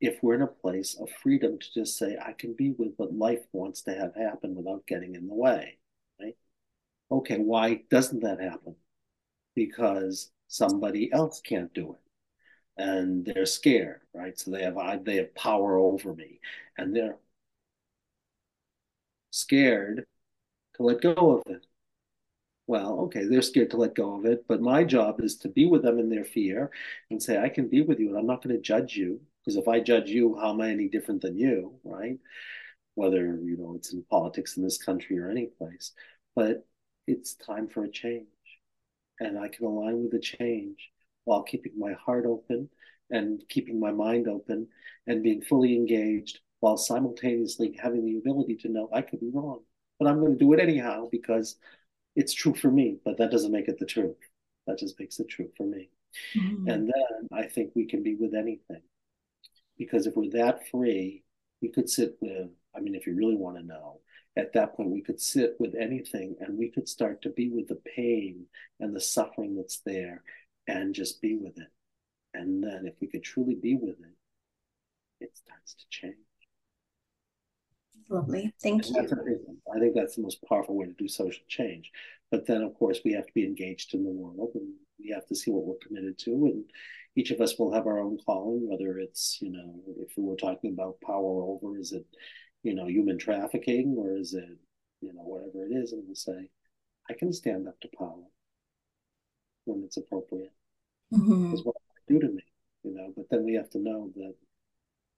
if 0.00 0.18
we're 0.22 0.34
in 0.34 0.42
a 0.42 0.46
place 0.46 0.96
of 1.00 1.08
freedom 1.22 1.58
to 1.58 1.74
just 1.74 1.96
say, 1.96 2.16
I 2.20 2.32
can 2.32 2.54
be 2.54 2.72
with 2.72 2.92
what 2.96 3.14
life 3.14 3.44
wants 3.52 3.82
to 3.82 3.94
have 3.94 4.14
happen 4.14 4.54
without 4.54 4.86
getting 4.86 5.14
in 5.14 5.28
the 5.28 5.34
way. 5.34 5.78
Right? 6.20 6.36
Okay, 7.10 7.38
why 7.38 7.82
doesn't 7.88 8.22
that 8.22 8.40
happen? 8.40 8.74
Because 9.54 10.30
somebody 10.48 11.12
else 11.12 11.40
can't 11.40 11.72
do 11.72 11.92
it. 11.92 12.82
And 12.82 13.24
they're 13.24 13.46
scared, 13.46 14.00
right? 14.14 14.38
So 14.38 14.50
they 14.50 14.62
have 14.62 14.76
they 15.04 15.16
have 15.16 15.34
power 15.34 15.76
over 15.76 16.14
me. 16.14 16.40
And 16.76 16.96
they're 16.96 17.18
scared 19.32 20.04
to 20.76 20.82
let 20.82 21.00
go 21.00 21.12
of 21.14 21.42
it. 21.52 21.66
Well, 22.66 23.00
okay, 23.00 23.24
they're 23.24 23.42
scared 23.42 23.70
to 23.70 23.76
let 23.76 23.94
go 23.94 24.18
of 24.18 24.24
it, 24.24 24.44
but 24.46 24.60
my 24.60 24.84
job 24.84 25.20
is 25.20 25.36
to 25.38 25.48
be 25.48 25.66
with 25.66 25.82
them 25.82 25.98
in 25.98 26.08
their 26.08 26.24
fear 26.24 26.70
and 27.10 27.20
say, 27.20 27.38
I 27.38 27.48
can 27.48 27.68
be 27.68 27.82
with 27.82 27.98
you 27.98 28.10
and 28.10 28.18
I'm 28.18 28.26
not 28.26 28.42
going 28.42 28.54
to 28.54 28.62
judge 28.62 28.96
you 28.96 29.20
because 29.40 29.56
if 29.56 29.66
I 29.66 29.80
judge 29.80 30.08
you, 30.08 30.36
how 30.36 30.52
am 30.52 30.60
I 30.60 30.70
any 30.70 30.88
different 30.88 31.22
than 31.22 31.36
you, 31.36 31.74
right? 31.84 32.18
Whether 32.94 33.40
you 33.42 33.56
know 33.56 33.74
it's 33.74 33.92
in 33.92 34.04
politics 34.04 34.56
in 34.56 34.62
this 34.62 34.78
country 34.78 35.18
or 35.18 35.28
any 35.28 35.46
place, 35.46 35.92
but 36.36 36.66
it's 37.06 37.34
time 37.34 37.68
for 37.68 37.84
a 37.84 37.90
change, 37.90 38.26
and 39.18 39.38
I 39.38 39.48
can 39.48 39.64
align 39.66 40.02
with 40.02 40.12
the 40.12 40.20
change 40.20 40.90
while 41.24 41.42
keeping 41.42 41.78
my 41.78 41.94
heart 41.94 42.26
open 42.26 42.68
and 43.10 43.42
keeping 43.48 43.80
my 43.80 43.92
mind 43.92 44.28
open 44.28 44.68
and 45.06 45.22
being 45.22 45.42
fully 45.42 45.74
engaged 45.74 46.40
while 46.62 46.76
simultaneously 46.76 47.76
having 47.82 48.04
the 48.04 48.18
ability 48.18 48.54
to 48.54 48.68
know 48.68 48.88
I 48.94 49.02
could 49.02 49.18
be 49.18 49.32
wrong, 49.34 49.62
but 49.98 50.06
I'm 50.06 50.20
going 50.20 50.30
to 50.30 50.38
do 50.38 50.52
it 50.52 50.60
anyhow 50.60 51.08
because 51.10 51.56
it's 52.14 52.32
true 52.32 52.54
for 52.54 52.70
me. 52.70 52.98
But 53.04 53.18
that 53.18 53.32
doesn't 53.32 53.50
make 53.50 53.66
it 53.66 53.80
the 53.80 53.84
truth. 53.84 54.14
That 54.68 54.78
just 54.78 54.94
makes 55.00 55.18
it 55.18 55.28
true 55.28 55.48
for 55.56 55.66
me. 55.66 55.90
Mm-hmm. 56.36 56.68
And 56.68 56.86
then 56.86 57.28
I 57.36 57.48
think 57.48 57.72
we 57.74 57.84
can 57.86 58.04
be 58.04 58.14
with 58.14 58.32
anything 58.32 58.82
because 59.76 60.06
if 60.06 60.14
we're 60.14 60.30
that 60.30 60.68
free, 60.68 61.24
we 61.60 61.68
could 61.68 61.90
sit 61.90 62.16
with, 62.20 62.50
I 62.76 62.78
mean, 62.78 62.94
if 62.94 63.08
you 63.08 63.16
really 63.16 63.34
want 63.34 63.56
to 63.56 63.64
know, 63.64 63.98
at 64.36 64.52
that 64.52 64.76
point, 64.76 64.90
we 64.90 65.02
could 65.02 65.20
sit 65.20 65.56
with 65.58 65.74
anything 65.74 66.36
and 66.38 66.56
we 66.56 66.70
could 66.70 66.88
start 66.88 67.22
to 67.22 67.30
be 67.30 67.50
with 67.50 67.66
the 67.66 67.82
pain 67.96 68.46
and 68.78 68.94
the 68.94 69.00
suffering 69.00 69.56
that's 69.56 69.80
there 69.80 70.22
and 70.68 70.94
just 70.94 71.20
be 71.20 71.34
with 71.34 71.58
it. 71.58 71.72
And 72.34 72.62
then 72.62 72.86
if 72.86 72.94
we 73.00 73.08
could 73.08 73.24
truly 73.24 73.56
be 73.56 73.74
with 73.74 73.98
it, 73.98 74.16
it 75.20 75.36
starts 75.36 75.74
to 75.74 75.84
change. 75.90 76.14
Lovely. 78.08 78.52
Thank 78.62 78.86
and 78.86 79.10
you. 79.10 79.62
I 79.74 79.78
think 79.78 79.94
that's 79.94 80.16
the 80.16 80.22
most 80.22 80.42
powerful 80.48 80.76
way 80.76 80.86
to 80.86 80.92
do 80.92 81.08
social 81.08 81.44
change. 81.48 81.90
But 82.30 82.46
then, 82.46 82.62
of 82.62 82.74
course, 82.74 83.00
we 83.04 83.12
have 83.12 83.26
to 83.26 83.32
be 83.34 83.44
engaged 83.44 83.94
in 83.94 84.04
the 84.04 84.10
world 84.10 84.50
and 84.54 84.72
we 84.98 85.10
have 85.10 85.26
to 85.26 85.34
see 85.34 85.50
what 85.50 85.64
we're 85.64 85.86
committed 85.86 86.18
to. 86.18 86.30
And 86.30 86.64
each 87.16 87.30
of 87.30 87.40
us 87.40 87.58
will 87.58 87.72
have 87.72 87.86
our 87.86 88.00
own 88.00 88.18
calling, 88.24 88.68
whether 88.68 88.98
it's, 88.98 89.38
you 89.40 89.50
know, 89.50 89.74
if 89.98 90.16
we 90.16 90.24
were 90.24 90.36
talking 90.36 90.72
about 90.72 91.00
power 91.00 91.42
over, 91.42 91.78
is 91.78 91.92
it, 91.92 92.06
you 92.62 92.74
know, 92.74 92.86
human 92.86 93.18
trafficking 93.18 93.96
or 93.98 94.16
is 94.16 94.34
it, 94.34 94.58
you 95.00 95.12
know, 95.12 95.22
whatever 95.22 95.66
it 95.66 95.72
is, 95.72 95.92
and 95.92 96.04
we'll 96.06 96.14
say, 96.14 96.48
I 97.10 97.14
can 97.14 97.32
stand 97.32 97.66
up 97.66 97.78
to 97.80 97.88
power 97.98 98.24
when 99.64 99.82
it's 99.84 99.96
appropriate. 99.96 100.52
Mm-hmm. 101.12 101.54
Is 101.54 101.64
what 101.64 101.76
they 102.08 102.14
do 102.14 102.20
to 102.20 102.32
me, 102.32 102.44
you 102.84 102.94
know, 102.94 103.12
but 103.16 103.26
then 103.30 103.44
we 103.44 103.54
have 103.54 103.68
to 103.70 103.78
know 103.78 104.10
that 104.16 104.34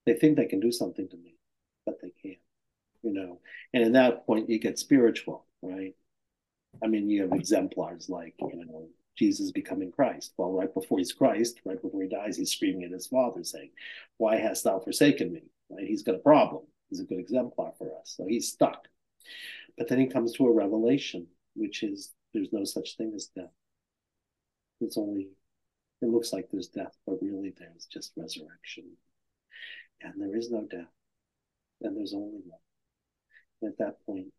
they 0.06 0.14
think 0.14 0.36
they 0.36 0.46
can 0.46 0.58
do 0.58 0.72
something 0.72 1.08
to 1.08 1.16
me, 1.16 1.36
but 1.86 2.00
they 2.02 2.10
can't, 2.20 2.40
you 3.04 3.12
know. 3.12 3.40
And 3.72 3.84
at 3.84 3.92
that 3.92 4.26
point, 4.26 4.50
you 4.50 4.58
get 4.58 4.78
spiritual, 4.78 5.46
right? 5.62 5.94
I 6.82 6.86
mean, 6.88 7.08
you 7.08 7.22
have 7.22 7.32
exemplars 7.32 8.08
like, 8.08 8.34
you 8.40 8.64
know, 8.64 8.88
Jesus 9.16 9.52
becoming 9.52 9.92
Christ. 9.92 10.32
Well, 10.36 10.52
right 10.52 10.72
before 10.72 10.98
he's 10.98 11.12
Christ, 11.12 11.60
right 11.64 11.80
before 11.80 12.02
he 12.02 12.08
dies, 12.08 12.36
he's 12.36 12.50
screaming 12.50 12.84
at 12.84 12.90
his 12.90 13.06
father, 13.06 13.44
saying, 13.44 13.70
Why 14.16 14.36
hast 14.36 14.64
thou 14.64 14.80
forsaken 14.80 15.32
me? 15.32 15.42
Right? 15.70 15.86
He's 15.86 16.02
got 16.02 16.16
a 16.16 16.18
problem. 16.18 16.64
He's 16.90 17.00
a 17.00 17.04
good 17.04 17.20
exemplar 17.20 17.72
for 17.78 17.96
us. 18.00 18.14
So 18.16 18.26
he's 18.26 18.50
stuck. 18.50 18.88
But 19.78 19.88
then 19.88 19.98
he 19.98 20.06
comes 20.06 20.32
to 20.32 20.46
a 20.46 20.52
revelation, 20.52 21.26
which 21.54 21.82
is 21.82 22.12
there's 22.32 22.52
no 22.52 22.64
such 22.64 22.96
thing 22.96 23.12
as 23.14 23.26
death. 23.26 23.52
It's 24.80 24.98
only, 24.98 25.28
it 26.02 26.08
looks 26.08 26.32
like 26.32 26.48
there's 26.50 26.68
death, 26.68 26.96
but 27.06 27.22
really 27.22 27.54
there's 27.56 27.86
just 27.86 28.12
resurrection. 28.16 28.84
And 30.02 30.20
there 30.20 30.36
is 30.36 30.50
no 30.50 30.66
death. 30.68 30.90
And 31.82 31.96
there's 31.96 32.14
only 32.14 32.40
one. 32.44 32.58
At 33.64 33.78
that 33.78 34.04
point, 34.04 34.32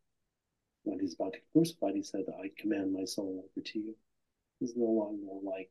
when 0.84 1.00
he's 1.00 1.16
about 1.16 1.34
to 1.34 1.40
be 1.40 1.46
crucified, 1.52 1.96
he 1.96 2.04
said, 2.04 2.26
I 2.40 2.52
command 2.58 2.94
my 2.94 3.06
soul 3.06 3.44
over 3.44 3.66
to 3.66 3.80
you 3.80 3.96
He's 4.60 4.76
no 4.76 4.86
longer 4.86 5.28
like 5.44 5.70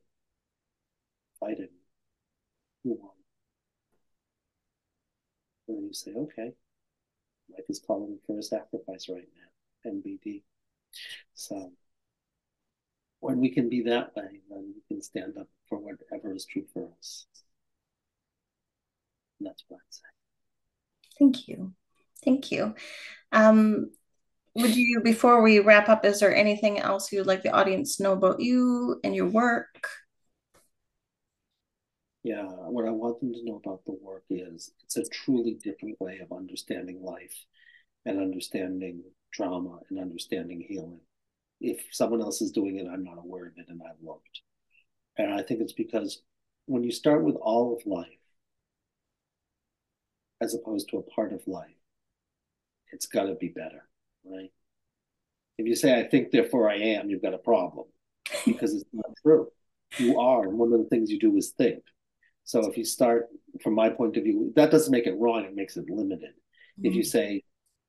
fighting. 1.39 1.69
You 2.83 2.97
won. 3.01 3.11
And 5.67 5.77
then 5.77 5.87
you 5.87 5.93
say, 5.93 6.11
okay, 6.11 6.53
life 7.49 7.65
is 7.67 7.81
calling 7.85 8.19
for 8.27 8.37
a 8.37 8.43
sacrifice 8.43 9.09
right 9.09 9.27
now, 9.35 9.91
NBD. 9.91 10.43
So 11.33 11.71
when 13.19 13.39
we 13.39 13.49
can 13.49 13.69
be 13.69 13.81
that 13.83 14.15
way, 14.15 14.41
then 14.49 14.73
we 14.75 14.81
can 14.87 15.01
stand 15.01 15.37
up 15.37 15.47
for 15.67 15.79
whatever 15.79 16.33
is 16.33 16.45
true 16.45 16.65
for 16.71 16.87
us. 16.99 17.25
And 19.39 19.47
that's 19.47 19.63
what 19.67 19.77
I'd 19.77 19.93
say. 19.93 20.01
Thank 21.17 21.47
you. 21.47 21.73
Thank 22.25 22.51
you. 22.51 22.75
Um, 23.31 23.91
would 24.55 24.75
you 24.75 25.01
before 25.03 25.41
we 25.41 25.59
wrap 25.59 25.89
up 25.89 26.05
is 26.05 26.19
there 26.19 26.33
anything 26.33 26.79
else 26.79 27.11
you'd 27.11 27.27
like 27.27 27.43
the 27.43 27.51
audience 27.51 27.97
to 27.97 28.03
know 28.03 28.13
about 28.13 28.39
you 28.39 28.99
and 29.03 29.15
your 29.15 29.27
work 29.27 29.89
yeah 32.23 32.43
what 32.45 32.87
i 32.87 32.89
want 32.89 33.19
them 33.19 33.33
to 33.33 33.43
know 33.43 33.61
about 33.63 33.83
the 33.85 33.97
work 34.01 34.23
is 34.29 34.71
it's 34.83 34.97
a 34.97 35.03
truly 35.09 35.55
different 35.61 35.99
way 35.99 36.19
of 36.19 36.35
understanding 36.35 37.03
life 37.03 37.45
and 38.05 38.19
understanding 38.19 39.03
trauma 39.33 39.79
and 39.89 39.99
understanding 39.99 40.65
healing 40.67 40.99
if 41.59 41.85
someone 41.91 42.21
else 42.21 42.41
is 42.41 42.51
doing 42.51 42.77
it 42.77 42.87
i'm 42.91 43.03
not 43.03 43.17
aware 43.17 43.47
of 43.47 43.53
it 43.57 43.65
and 43.67 43.81
I 43.83 43.91
love 44.01 44.21
it. 44.25 45.21
and 45.21 45.33
i 45.33 45.43
think 45.43 45.59
it's 45.59 45.73
because 45.73 46.21
when 46.65 46.83
you 46.83 46.91
start 46.91 47.23
with 47.23 47.35
all 47.35 47.73
of 47.75 47.85
life 47.85 48.07
as 50.41 50.55
opposed 50.55 50.89
to 50.89 50.97
a 50.97 51.03
part 51.03 51.33
of 51.33 51.41
life 51.45 51.74
it's 52.95 53.07
got 53.07 53.25
to 53.25 53.35
be 53.35 53.49
better 53.49 53.83
right? 54.25 54.51
If 55.57 55.67
you 55.67 55.75
say, 55.75 55.97
I 55.97 56.03
think, 56.03 56.31
therefore 56.31 56.69
I 56.69 56.75
am, 56.75 57.09
you've 57.09 57.21
got 57.21 57.33
a 57.33 57.39
problem 57.39 57.87
because 58.45 58.73
it's 58.73 58.83
not 58.91 59.05
true. 59.21 59.47
You 59.97 60.19
are, 60.19 60.43
and 60.43 60.57
one 60.57 60.73
of 60.73 60.79
the 60.79 60.89
things 60.89 61.09
you 61.09 61.19
do 61.19 61.35
is 61.37 61.51
think. 61.51 61.83
So 62.43 62.69
if 62.69 62.77
you 62.77 62.83
start, 62.83 63.27
from 63.61 63.73
my 63.73 63.89
point 63.89 64.17
of 64.17 64.23
view, 64.23 64.51
that 64.55 64.71
doesn't 64.71 64.91
make 64.91 65.07
it 65.07 65.17
wrong, 65.17 65.45
it 65.45 65.55
makes 65.55 65.77
it 65.77 65.89
limited. 65.89 66.31
Mm-hmm. 66.31 66.85
If 66.85 66.93
you 66.95 67.01
mm-hmm. 67.01 67.07
say 67.07 67.43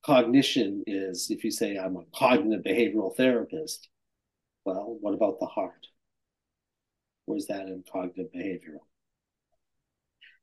cognition 0.05 0.83
is, 0.87 1.29
if 1.29 1.43
you 1.43 1.51
say 1.51 1.77
I'm 1.77 1.97
a 1.97 2.03
cognitive 2.15 2.63
behavioral 2.63 3.15
therapist, 3.15 3.89
well, 4.63 4.97
what 5.01 5.13
about 5.13 5.39
the 5.39 5.45
heart? 5.45 5.87
Where's 7.25 7.47
that 7.47 7.67
in 7.67 7.83
cognitive 7.91 8.31
behavioral? 8.33 8.85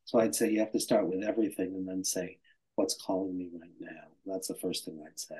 So 0.05 0.21
I'd 0.21 0.35
say 0.35 0.51
you 0.51 0.61
have 0.61 0.73
to 0.73 0.81
start 0.81 1.09
with 1.09 1.25
everything 1.25 1.75
and 1.75 1.89
then 1.89 2.05
say, 2.05 2.39
what's 2.77 3.01
calling 3.01 3.37
me 3.37 3.51
right 3.61 3.71
now? 3.81 4.09
That's 4.27 4.49
the 4.49 4.55
first 4.55 4.85
thing 4.85 5.03
I'd 5.07 5.19
say. 5.19 5.37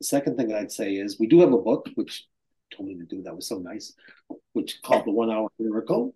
The 0.00 0.06
second 0.06 0.36
thing 0.36 0.52
I'd 0.52 0.72
say 0.72 0.94
is 0.94 1.18
we 1.18 1.26
do 1.26 1.40
have 1.40 1.52
a 1.52 1.58
book, 1.58 1.88
which 1.94 2.26
told 2.74 2.88
me 2.88 2.96
to 2.96 3.04
do 3.04 3.22
that 3.22 3.36
was 3.36 3.48
so 3.48 3.58
nice, 3.58 3.94
which 4.52 4.80
called 4.82 5.06
The 5.06 5.10
One 5.10 5.30
Hour 5.30 5.48
Miracle. 5.58 6.14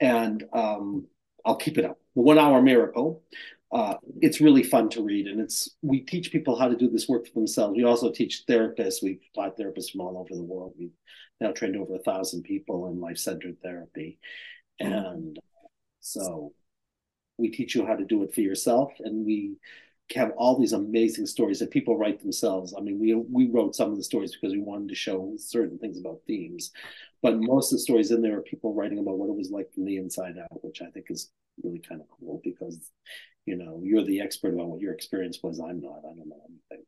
And 0.00 0.44
um, 0.52 1.06
I'll 1.44 1.56
keep 1.56 1.78
it 1.78 1.84
up. 1.84 1.98
The 2.14 2.22
One 2.22 2.38
Hour 2.38 2.62
Miracle. 2.62 3.22
uh, 3.72 3.94
it's 4.22 4.40
really 4.40 4.62
fun 4.62 4.88
to 4.90 5.02
read, 5.02 5.26
and 5.26 5.40
it's 5.40 5.70
we 5.82 6.00
teach 6.00 6.30
people 6.30 6.58
how 6.58 6.68
to 6.68 6.76
do 6.76 6.88
this 6.88 7.08
work 7.08 7.26
for 7.26 7.34
themselves. 7.34 7.76
We 7.76 7.84
also 7.84 8.12
teach 8.12 8.44
therapists. 8.48 9.02
We've 9.02 9.20
taught 9.34 9.58
therapists 9.58 9.90
from 9.90 10.02
all 10.02 10.18
over 10.18 10.34
the 10.34 10.42
world. 10.42 10.74
We've 10.78 10.92
now 11.40 11.52
trained 11.52 11.76
over 11.76 11.96
a 11.96 12.02
thousand 12.02 12.44
people 12.44 12.88
in 12.88 13.00
life 13.00 13.18
centered 13.18 13.60
therapy, 13.62 14.18
and 14.78 15.38
so 16.00 16.52
we 17.38 17.50
teach 17.50 17.74
you 17.74 17.84
how 17.84 17.96
to 17.96 18.04
do 18.04 18.22
it 18.22 18.34
for 18.34 18.40
yourself, 18.40 18.92
and 19.00 19.26
we 19.26 19.56
have 20.14 20.32
all 20.36 20.58
these 20.58 20.72
amazing 20.72 21.26
stories 21.26 21.58
that 21.58 21.70
people 21.70 21.98
write 21.98 22.20
themselves. 22.20 22.74
I 22.76 22.80
mean, 22.80 22.98
we 22.98 23.14
we 23.14 23.50
wrote 23.50 23.74
some 23.74 23.90
of 23.90 23.96
the 23.96 24.04
stories 24.04 24.32
because 24.32 24.52
we 24.52 24.60
wanted 24.60 24.88
to 24.90 24.94
show 24.94 25.34
certain 25.36 25.78
things 25.78 25.98
about 25.98 26.20
themes, 26.26 26.70
but 27.22 27.40
most 27.40 27.72
of 27.72 27.76
the 27.76 27.82
stories 27.82 28.10
in 28.12 28.22
there 28.22 28.38
are 28.38 28.42
people 28.42 28.74
writing 28.74 28.98
about 28.98 29.18
what 29.18 29.28
it 29.28 29.36
was 29.36 29.50
like 29.50 29.72
from 29.72 29.84
the 29.84 29.96
inside 29.96 30.36
out, 30.38 30.64
which 30.64 30.80
I 30.80 30.86
think 30.90 31.06
is 31.10 31.30
really 31.64 31.80
kind 31.80 32.00
of 32.00 32.06
cool 32.08 32.40
because 32.44 32.90
you 33.46 33.56
know 33.56 33.80
you're 33.82 34.04
the 34.04 34.20
expert 34.20 34.54
about 34.54 34.68
what 34.68 34.80
your 34.80 34.92
experience 34.92 35.40
was. 35.42 35.58
I'm 35.58 35.80
not. 35.80 36.02
I 36.04 36.14
don't 36.14 36.28
know 36.28 36.42
anything. 36.70 36.86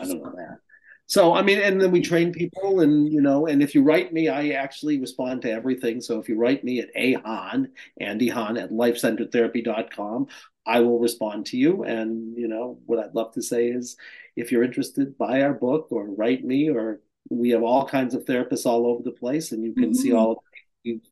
I 0.00 0.04
don't 0.06 0.22
know 0.22 0.32
that. 0.36 0.58
So 1.06 1.34
I 1.34 1.42
mean, 1.42 1.58
and 1.58 1.80
then 1.80 1.90
we 1.90 2.00
train 2.00 2.32
people, 2.32 2.80
and 2.80 3.12
you 3.12 3.20
know, 3.20 3.46
and 3.46 3.62
if 3.62 3.74
you 3.74 3.82
write 3.82 4.12
me, 4.12 4.28
I 4.28 4.50
actually 4.50 4.98
respond 4.98 5.42
to 5.42 5.50
everything. 5.50 6.00
So 6.00 6.18
if 6.18 6.28
you 6.28 6.38
write 6.38 6.64
me 6.64 6.80
at 6.80 6.88
a 6.94 7.14
han 7.14 7.70
Andy 8.00 8.28
Hahn 8.28 8.56
at 8.56 8.70
lifecenteredtherapy.com, 8.70 10.28
I 10.66 10.80
will 10.80 10.98
respond 10.98 11.46
to 11.46 11.56
you. 11.56 11.84
And 11.84 12.36
you 12.36 12.48
know, 12.48 12.78
what 12.86 12.98
I'd 12.98 13.14
love 13.14 13.32
to 13.34 13.42
say 13.42 13.68
is, 13.68 13.96
if 14.36 14.52
you're 14.52 14.64
interested, 14.64 15.18
buy 15.18 15.42
our 15.42 15.54
book 15.54 15.88
or 15.90 16.06
write 16.06 16.44
me, 16.44 16.70
or 16.70 17.00
we 17.30 17.50
have 17.50 17.62
all 17.62 17.86
kinds 17.86 18.14
of 18.14 18.24
therapists 18.24 18.66
all 18.66 18.86
over 18.86 19.02
the 19.02 19.12
place, 19.12 19.52
and 19.52 19.64
you 19.64 19.74
can 19.74 19.90
mm-hmm. 19.90 19.94
see 19.94 20.12
all 20.12 20.32
of 20.32 20.38
you've 20.82 21.08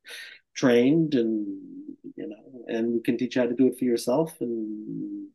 trained, 0.55 1.15
and 1.15 1.47
you 2.17 2.29
know, 2.29 2.65
and 2.69 2.93
we 2.93 3.01
can 3.01 3.17
teach 3.17 3.37
you 3.37 3.43
how 3.43 3.49
to 3.49 3.55
do 3.55 3.67
it 3.67 3.79
for 3.79 3.85
yourself, 3.85 4.41
and 4.41 5.29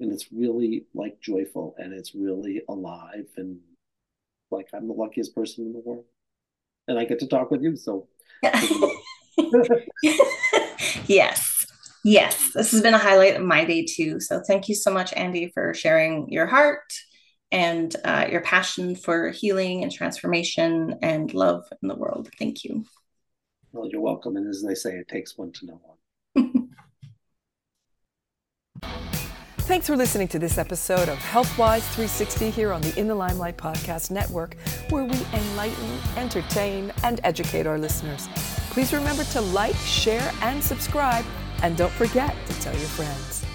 and 0.00 0.12
it's 0.12 0.32
really 0.32 0.86
like 0.94 1.20
joyful, 1.20 1.74
and 1.78 1.92
it's 1.92 2.14
really 2.14 2.62
alive, 2.68 3.26
and 3.36 3.58
like 4.50 4.68
I'm 4.74 4.88
the 4.88 4.94
luckiest 4.94 5.34
person 5.34 5.66
in 5.66 5.72
the 5.72 5.80
world, 5.80 6.04
and 6.88 6.98
I 6.98 7.04
get 7.04 7.20
to 7.20 7.28
talk 7.28 7.50
with 7.50 7.62
you. 7.62 7.76
So, 7.76 8.08
yes, 11.06 11.55
yes, 12.06 12.52
this 12.54 12.70
has 12.70 12.82
been 12.82 12.94
a 12.94 12.98
highlight 12.98 13.36
of 13.36 13.42
my 13.42 13.64
day 13.64 13.84
too. 13.84 14.20
So, 14.20 14.40
thank 14.46 14.68
you 14.68 14.74
so 14.74 14.92
much, 14.92 15.12
Andy, 15.14 15.50
for 15.52 15.74
sharing 15.74 16.30
your 16.30 16.46
heart 16.46 16.92
and 17.50 17.94
uh, 18.04 18.28
your 18.30 18.40
passion 18.40 18.94
for 18.94 19.30
healing 19.30 19.82
and 19.82 19.92
transformation 19.92 20.98
and 21.02 21.34
love 21.34 21.64
in 21.82 21.88
the 21.88 21.96
world. 21.96 22.30
Thank 22.38 22.64
you. 22.64 22.84
Well, 23.72 23.88
you're 23.90 24.00
welcome. 24.00 24.36
And 24.36 24.48
as 24.48 24.62
they 24.62 24.74
say, 24.74 24.96
it 24.96 25.08
takes 25.08 25.36
one 25.36 25.52
to 25.52 25.66
know 25.66 25.80
one. 26.34 26.70
Thanks 29.58 29.88
for 29.88 29.96
listening 29.96 30.28
to 30.28 30.38
this 30.38 30.58
episode 30.58 31.08
of 31.08 31.18
HealthWise 31.18 31.82
360 31.94 32.50
here 32.50 32.72
on 32.72 32.80
the 32.82 32.96
In 32.98 33.08
the 33.08 33.14
Limelight 33.16 33.56
Podcast 33.56 34.12
Network, 34.12 34.56
where 34.90 35.02
we 35.02 35.18
enlighten, 35.32 35.98
entertain, 36.16 36.92
and 37.02 37.20
educate 37.24 37.66
our 37.66 37.76
listeners. 37.76 38.28
Please 38.70 38.92
remember 38.92 39.24
to 39.24 39.40
like, 39.40 39.74
share, 39.74 40.32
and 40.42 40.62
subscribe, 40.62 41.24
and 41.62 41.76
don't 41.76 41.92
forget 41.92 42.34
to 42.46 42.60
tell 42.60 42.74
your 42.74 42.88
friends. 42.88 43.45